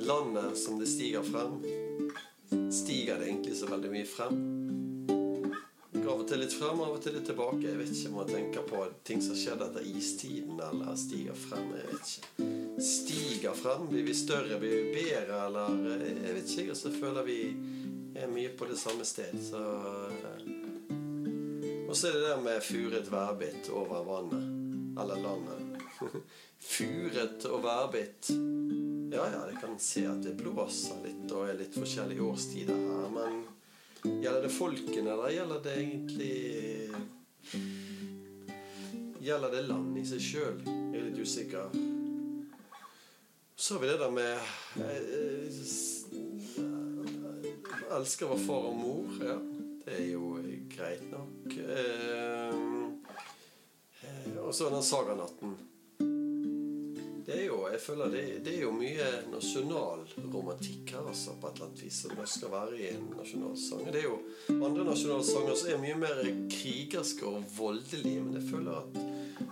landet 0.02 0.59
som 0.59 0.80
det 0.80 0.88
stiger 0.90 1.22
frem, 1.22 1.61
stiger 2.74 3.20
det 3.20 3.28
egentlig 3.28 3.54
så 3.54 3.68
veldig 3.70 3.92
mye 3.92 4.09
frem. 4.11 4.42
Går 5.94 6.11
av 6.11 6.24
og 6.24 6.26
til 6.26 6.42
litt 6.42 6.59
frem, 6.59 6.82
av 6.88 6.96
og 6.96 6.98
til 7.06 7.14
litt 7.14 7.30
tilbake. 7.30 7.62
Jeg 7.68 7.78
vet 7.78 7.94
ikke 7.94 8.11
om 8.11 8.18
man 8.18 8.35
tenker 8.35 8.66
på 8.66 8.82
ting 9.06 9.22
som 9.22 9.38
skjedde 9.38 9.70
etter 9.70 9.87
istiden, 9.94 10.59
eller 10.66 10.98
stiger 10.98 11.38
frem. 11.46 11.70
Jeg 11.78 11.92
vet 11.92 12.12
ikke. 12.16 12.50
Stiger 12.90 13.54
frem? 13.62 13.87
Blir 13.92 14.11
vi 14.11 14.20
større? 14.26 14.59
Blir 14.59 14.74
vi 14.74 14.94
bedre? 14.98 15.44
Eller 15.46 15.94
eh, 15.94 16.09
Jeg 16.26 16.35
vet 16.40 16.56
ikke. 16.56 16.74
Og 16.74 16.82
så 16.82 16.96
føler 16.98 17.30
vi 17.30 17.40
er 18.18 18.26
mye 18.26 18.50
på 18.59 18.66
det 18.66 18.82
samme 18.82 19.06
sted. 19.06 19.38
Så 19.38 19.62
Og 21.96 22.00
så 22.00 22.09
er 22.11 22.12
det 22.12 22.26
det 22.28 22.40
med 22.44 22.61
furet 22.61 23.06
værbitt 23.09 23.68
over 23.72 24.02
vannet. 24.04 24.44
Eller 25.00 25.16
landet. 25.16 25.61
furet 26.61 27.44
og 27.48 27.62
værbitt. 27.64 28.28
Ja, 29.14 29.24
ja, 29.32 29.46
jeg 29.48 29.56
kan 29.62 29.78
se 29.80 30.02
at 30.04 30.20
det 30.20 30.35
blåser 30.37 30.98
litt 31.06 31.32
og 31.32 31.48
er 31.48 31.56
litt 31.56 31.72
forskjellige 31.72 32.20
årstider 32.20 32.76
her, 32.76 33.09
men 33.14 33.38
Gjelder 34.04 34.44
det 34.44 34.52
folkene, 34.52 35.09
eller 35.14 35.32
gjelder 35.38 35.62
det 35.64 35.72
egentlig 35.72 36.37
Gjelder 39.24 39.56
det 39.56 39.64
land 39.70 39.96
i 39.96 40.04
seg 40.12 40.20
sjøl? 40.20 40.61
Jeg 40.68 41.00
er 41.00 41.09
litt 41.09 41.24
usikker. 41.24 41.72
Så 43.56 43.78
har 43.78 43.80
vi 43.87 43.88
det 43.94 43.96
der 44.04 44.12
med 44.12 44.37
Jeg 44.85 45.00
Elsker 48.02 48.28
vår 48.35 48.44
far 48.44 48.68
og 48.74 48.76
mor. 48.85 49.16
Ja, 49.24 49.40
det 49.88 49.96
er 49.96 50.09
jo 50.12 50.37
greit 50.72 51.07
nok. 51.11 51.46
Eh, 51.57 52.55
eh, 54.02 54.37
og 54.42 54.55
så 54.55 54.70
den 54.70 54.83
saganatten. 54.83 55.57
Det 57.26 57.35
er 57.40 57.46
jo, 57.48 57.57
jeg 57.72 57.81
føler 57.83 58.12
det, 58.12 58.20
det 58.46 58.52
er 58.55 58.61
jo 58.62 58.70
mye 58.70 59.07
nasjonal 59.33 60.05
romantikk 60.31 60.92
her, 60.94 61.09
altså, 61.11 61.35
på 61.40 61.48
et 61.48 61.57
eller 61.57 61.66
annet 61.66 61.83
vis. 61.83 61.96
Som 62.05 62.14
det 62.14 62.29
skal 62.31 62.52
være 62.52 62.79
i 62.79 62.90
en 62.92 63.09
nasjonalsang. 63.16 63.83
Det 63.90 63.98
er 63.98 64.07
jo 64.07 64.20
andre 64.55 64.85
nasjonalsanger 64.87 65.59
som 65.59 65.72
er 65.72 65.83
mye 65.83 65.96
mer 66.05 66.20
krigerske 66.52 67.26
og 67.26 67.48
voldelige, 67.57 68.22
men 68.22 68.38
jeg 68.38 68.50
føler 68.52 68.83
at 68.85 69.02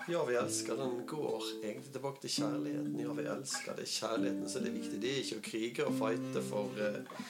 Ja, 0.08 0.20
vi 0.28 0.36
elsker, 0.36 0.76
den 0.76 1.02
går 1.08 1.42
egentlig 1.62 1.92
tilbake 1.92 2.20
til 2.20 2.30
kjærligheten. 2.30 3.00
Ja, 3.00 3.12
vi 3.16 3.24
elsker, 3.34 3.76
det 3.76 3.86
er 3.86 3.92
kjærligheten 3.92 4.48
som 4.52 4.60
er 4.60 4.66
det 4.66 4.74
viktige. 4.74 5.00
Det 5.00 5.10
er 5.10 5.22
ikke 5.22 5.38
å 5.40 5.44
krige 5.48 5.86
og 5.88 5.98
fighte 5.98 6.42
for 6.44 6.80
eh, 6.84 7.24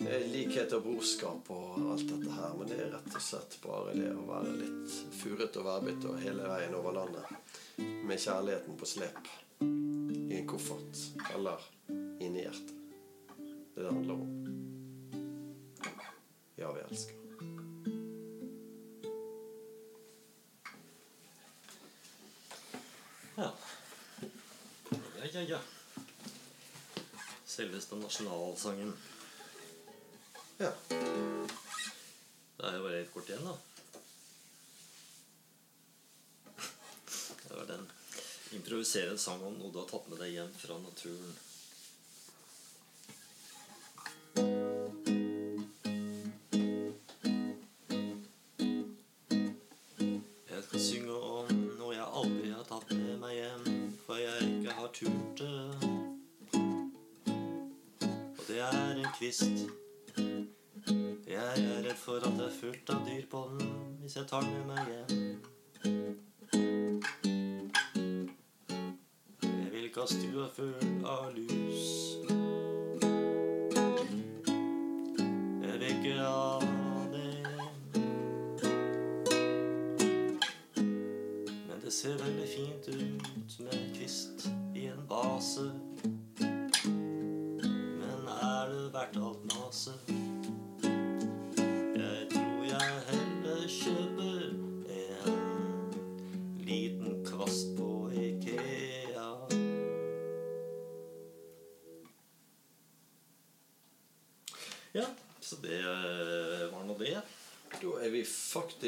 likhet 0.00 0.72
og 0.72 0.82
brorskap 0.82 1.50
og 1.52 1.92
alt 1.92 2.06
dette 2.08 2.32
her, 2.32 2.54
men 2.56 2.68
det 2.70 2.78
er 2.80 2.92
rett 2.94 3.14
og 3.14 3.24
slett 3.24 3.58
bare 3.60 3.92
det 3.96 4.08
å 4.14 4.24
være 4.28 4.54
litt 4.56 4.94
furet 5.20 5.58
og 5.60 5.66
værbitt 5.66 6.06
og 6.08 6.20
hele 6.22 6.48
veien 6.48 6.76
over 6.78 6.96
landet 6.96 7.26
med 8.08 8.20
kjærligheten 8.20 8.78
på 8.80 8.88
slep 8.88 9.28
i 9.60 10.38
en 10.38 10.48
koffert 10.48 11.04
eller 11.34 11.66
inni 12.20 12.46
hjertet. 12.46 12.76
Det 13.74 13.84
det 13.84 13.92
handler 13.92 14.14
om. 14.14 14.30
Ja, 16.56 16.72
vi 16.72 16.80
elsker. 16.80 17.14
Ja, 23.36 23.52
ja, 25.32 25.40
ja. 25.54 25.62
Selveste 27.44 27.96
nasjonalsangen. 27.96 28.92
Ja. 30.60 30.70
Det 30.88 32.66
er 32.68 32.74
jo 32.76 32.82
bare 32.84 32.98
helt 32.98 33.12
kort 33.14 33.28
igjen, 33.30 33.46
da. 33.46 33.54
Det 37.48 37.54
var 37.54 37.64
den. 37.70 37.86
Improvisere 38.58 39.14
en 39.14 39.22
sang 39.22 39.40
om 39.46 39.56
noe 39.56 39.72
du 39.72 39.78
har 39.80 39.88
tatt 39.88 40.10
med 40.12 40.20
deg 40.20 40.34
hjem 40.34 40.52
fra 40.60 40.76
naturen. 40.82 41.32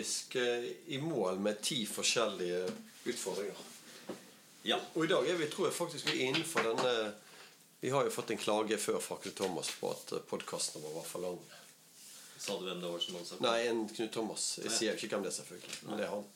Faktisk 0.02 0.36
eh, 0.36 0.64
i 0.86 0.98
mål 0.98 1.38
med 1.38 1.60
ti 1.62 1.86
forskjellige 1.86 2.72
utfordringer. 3.04 3.54
Ja. 4.62 4.80
Og 4.94 5.04
i 5.04 5.08
dag 5.08 5.28
er 5.28 5.36
vi, 5.36 5.46
tror 5.46 5.68
jeg 5.68 5.74
faktisk 5.74 6.08
vi 6.10 6.22
er 6.22 6.30
innenfor 6.30 6.62
denne 6.66 7.12
Vi 7.80 7.90
har 7.90 8.04
jo 8.04 8.10
fått 8.10 8.30
en 8.30 8.38
klage 8.38 8.78
før 8.78 8.98
fra 9.02 9.16
Knut 9.22 9.34
Thomas 9.34 9.70
på 9.80 9.90
at 9.90 10.12
podkasten 10.30 10.82
vår 10.82 10.92
var 10.94 11.06
for 11.06 11.22
lang. 11.22 11.38
Sa 12.38 12.58
du 12.58 12.66
hvem 12.66 12.82
det 12.82 12.90
var 12.90 13.00
som 13.02 13.16
hadde 13.18 13.28
sagt 13.28 13.42
Nei, 13.42 13.56
en 13.70 13.88
Knut 13.88 14.12
Thomas. 14.14 14.58
Jeg 14.62 14.70
sier 14.70 14.92
jo 14.92 14.98
ikke 14.98 15.16
hvem 15.16 15.24
det 15.26 15.32
er, 15.32 15.36
selvfølgelig. 15.38 15.78
Men 15.86 15.98
det 15.98 16.06
er 16.06 16.12
han. 16.12 16.28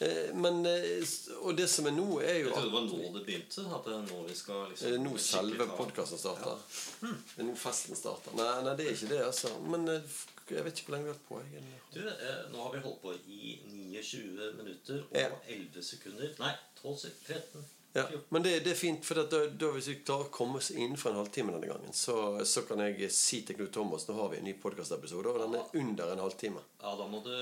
Eh, 0.00 0.30
Men, 0.34 0.60
eh, 0.66 1.02
og 1.42 1.56
det 1.58 1.68
som 1.70 1.86
er 1.86 1.94
nå, 1.96 2.20
er 2.22 2.36
jo 2.38 2.46
Jeg 2.46 2.54
trodde 2.54 2.64
det 2.68 2.72
var 2.72 2.84
nå 2.86 3.12
det 3.18 3.24
begynte. 3.26 3.64
At 3.74 3.84
det 3.88 3.94
er 3.96 4.04
nå 4.06 4.18
vi 4.28 4.34
skal 4.38 4.68
liksom 4.70 4.92
Er 4.92 4.98
nå 5.02 5.16
selve 5.18 5.66
podkasten 5.76 6.18
starter? 6.18 6.58
Det 7.02 7.42
er 7.42 7.48
nå 7.48 7.54
festen 7.58 7.96
starter? 7.98 8.36
Nei, 8.38 8.50
nei, 8.64 8.76
det 8.78 8.86
er 8.86 8.94
ikke 8.94 9.10
det, 9.14 9.22
altså. 9.26 9.50
Men 9.66 9.88
eh, 9.88 10.18
jeg 10.50 10.64
vet 10.64 10.78
ikke 10.78 10.86
hvor 10.88 10.96
lenge 10.96 11.08
vi 11.08 11.14
har 11.16 11.24
på. 11.28 11.40
egentlig. 11.40 11.80
Du, 11.94 12.00
eh, 12.08 12.44
nå 12.52 12.62
har 12.62 12.72
vi 12.76 12.84
holdt 12.86 13.02
på 13.02 13.16
i 13.26 13.58
29 13.66 14.54
minutter 14.60 15.02
og 15.10 15.18
Ja. 15.18 15.28
11 15.48 15.82
sekunder. 15.82 16.30
Nei, 16.38 16.54
12 16.82 16.96
sekunder. 16.98 17.42
13. 17.52 17.64
Ja, 17.98 18.20
men 18.34 18.44
det, 18.44 18.52
det 18.64 18.72
er 18.72 18.78
fint, 18.78 19.04
for 19.06 19.18
da, 19.18 19.40
da 19.60 19.70
hvis 19.74 19.88
vi 19.90 19.96
klarer 20.00 20.28
å 20.28 20.34
komme 20.34 20.60
oss 20.60 20.70
innenfor 20.74 21.12
en 21.12 21.20
halvtime 21.20 21.54
denne 21.54 21.70
gangen, 21.70 21.94
så, 21.96 22.16
så 22.46 22.62
kan 22.68 22.82
jeg 22.84 23.08
si 23.14 23.40
til 23.46 23.58
Knut 23.58 23.72
Thomas 23.74 24.06
nå 24.08 24.16
har 24.18 24.30
vi 24.32 24.40
en 24.40 24.46
ny 24.48 24.54
podkastepisode, 24.62 25.32
og 25.32 25.40
den 25.42 25.56
er 25.58 25.80
under 25.82 26.12
en 26.14 26.22
halvtime. 26.22 26.62
Ja, 26.82 26.94
da 27.00 27.08
må 27.10 27.22
du 27.26 27.32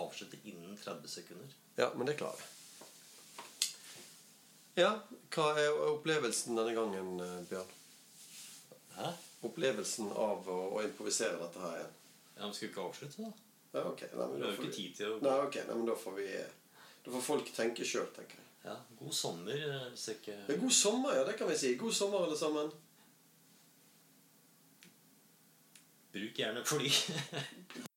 avslutte 0.00 0.40
innen 0.44 0.76
30 0.80 1.14
sekunder. 1.18 1.56
Ja, 1.80 1.88
men 1.96 2.10
det 2.10 2.18
klarer 2.20 2.42
vi. 2.42 2.50
Ja, 4.74 4.90
hva 5.30 5.52
er 5.62 5.76
opplevelsen 5.92 6.58
denne 6.58 6.74
gangen, 6.74 7.14
eh, 7.22 7.40
Bjørn? 7.50 7.74
Hæ? 8.96 9.10
Opplevelsen 9.46 10.10
av 10.10 10.48
å, 10.50 10.60
å 10.74 10.82
improvisere 10.82 11.38
dette 11.38 11.62
her 11.62 11.76
igjen? 11.78 11.92
Ja, 12.34 12.42
men 12.42 12.54
Skal 12.54 12.66
vi 12.66 12.72
ikke 12.72 12.86
avslutte, 12.88 13.22
da? 13.22 13.44
Ja, 13.74 13.84
ok. 13.90 14.02
Nei, 14.14 14.26
men 14.32 14.42
da 14.42 14.50
får 14.54 14.70
vi... 14.70 14.88
Nei, 15.22 15.36
ok, 15.46 15.60
nei, 15.68 15.76
men 15.76 15.86
da 15.88 15.94
får 15.98 16.16
vi 16.18 16.26
Da 17.04 17.12
får 17.12 17.24
folk 17.26 17.52
tenke 17.54 17.86
sjøl, 17.86 18.08
tenker 18.16 18.38
jeg. 18.40 18.43
Ja, 18.64 18.74
God 18.98 19.12
sommer, 19.12 19.52
eh, 19.52 19.88
hvis 19.92 20.08
ikke 20.08 20.36
Ja, 20.48 20.56
god 20.56 20.70
sommer, 20.70 21.14
ja, 21.14 21.24
det 21.24 21.36
kan 21.36 21.48
vi 21.48 21.56
si. 21.56 21.74
God 21.76 21.92
sommer, 21.92 22.24
alle 22.24 22.38
sammen. 22.38 22.70
Bruk 26.12 26.34
gjerne 26.36 26.64
fly. 26.64 26.88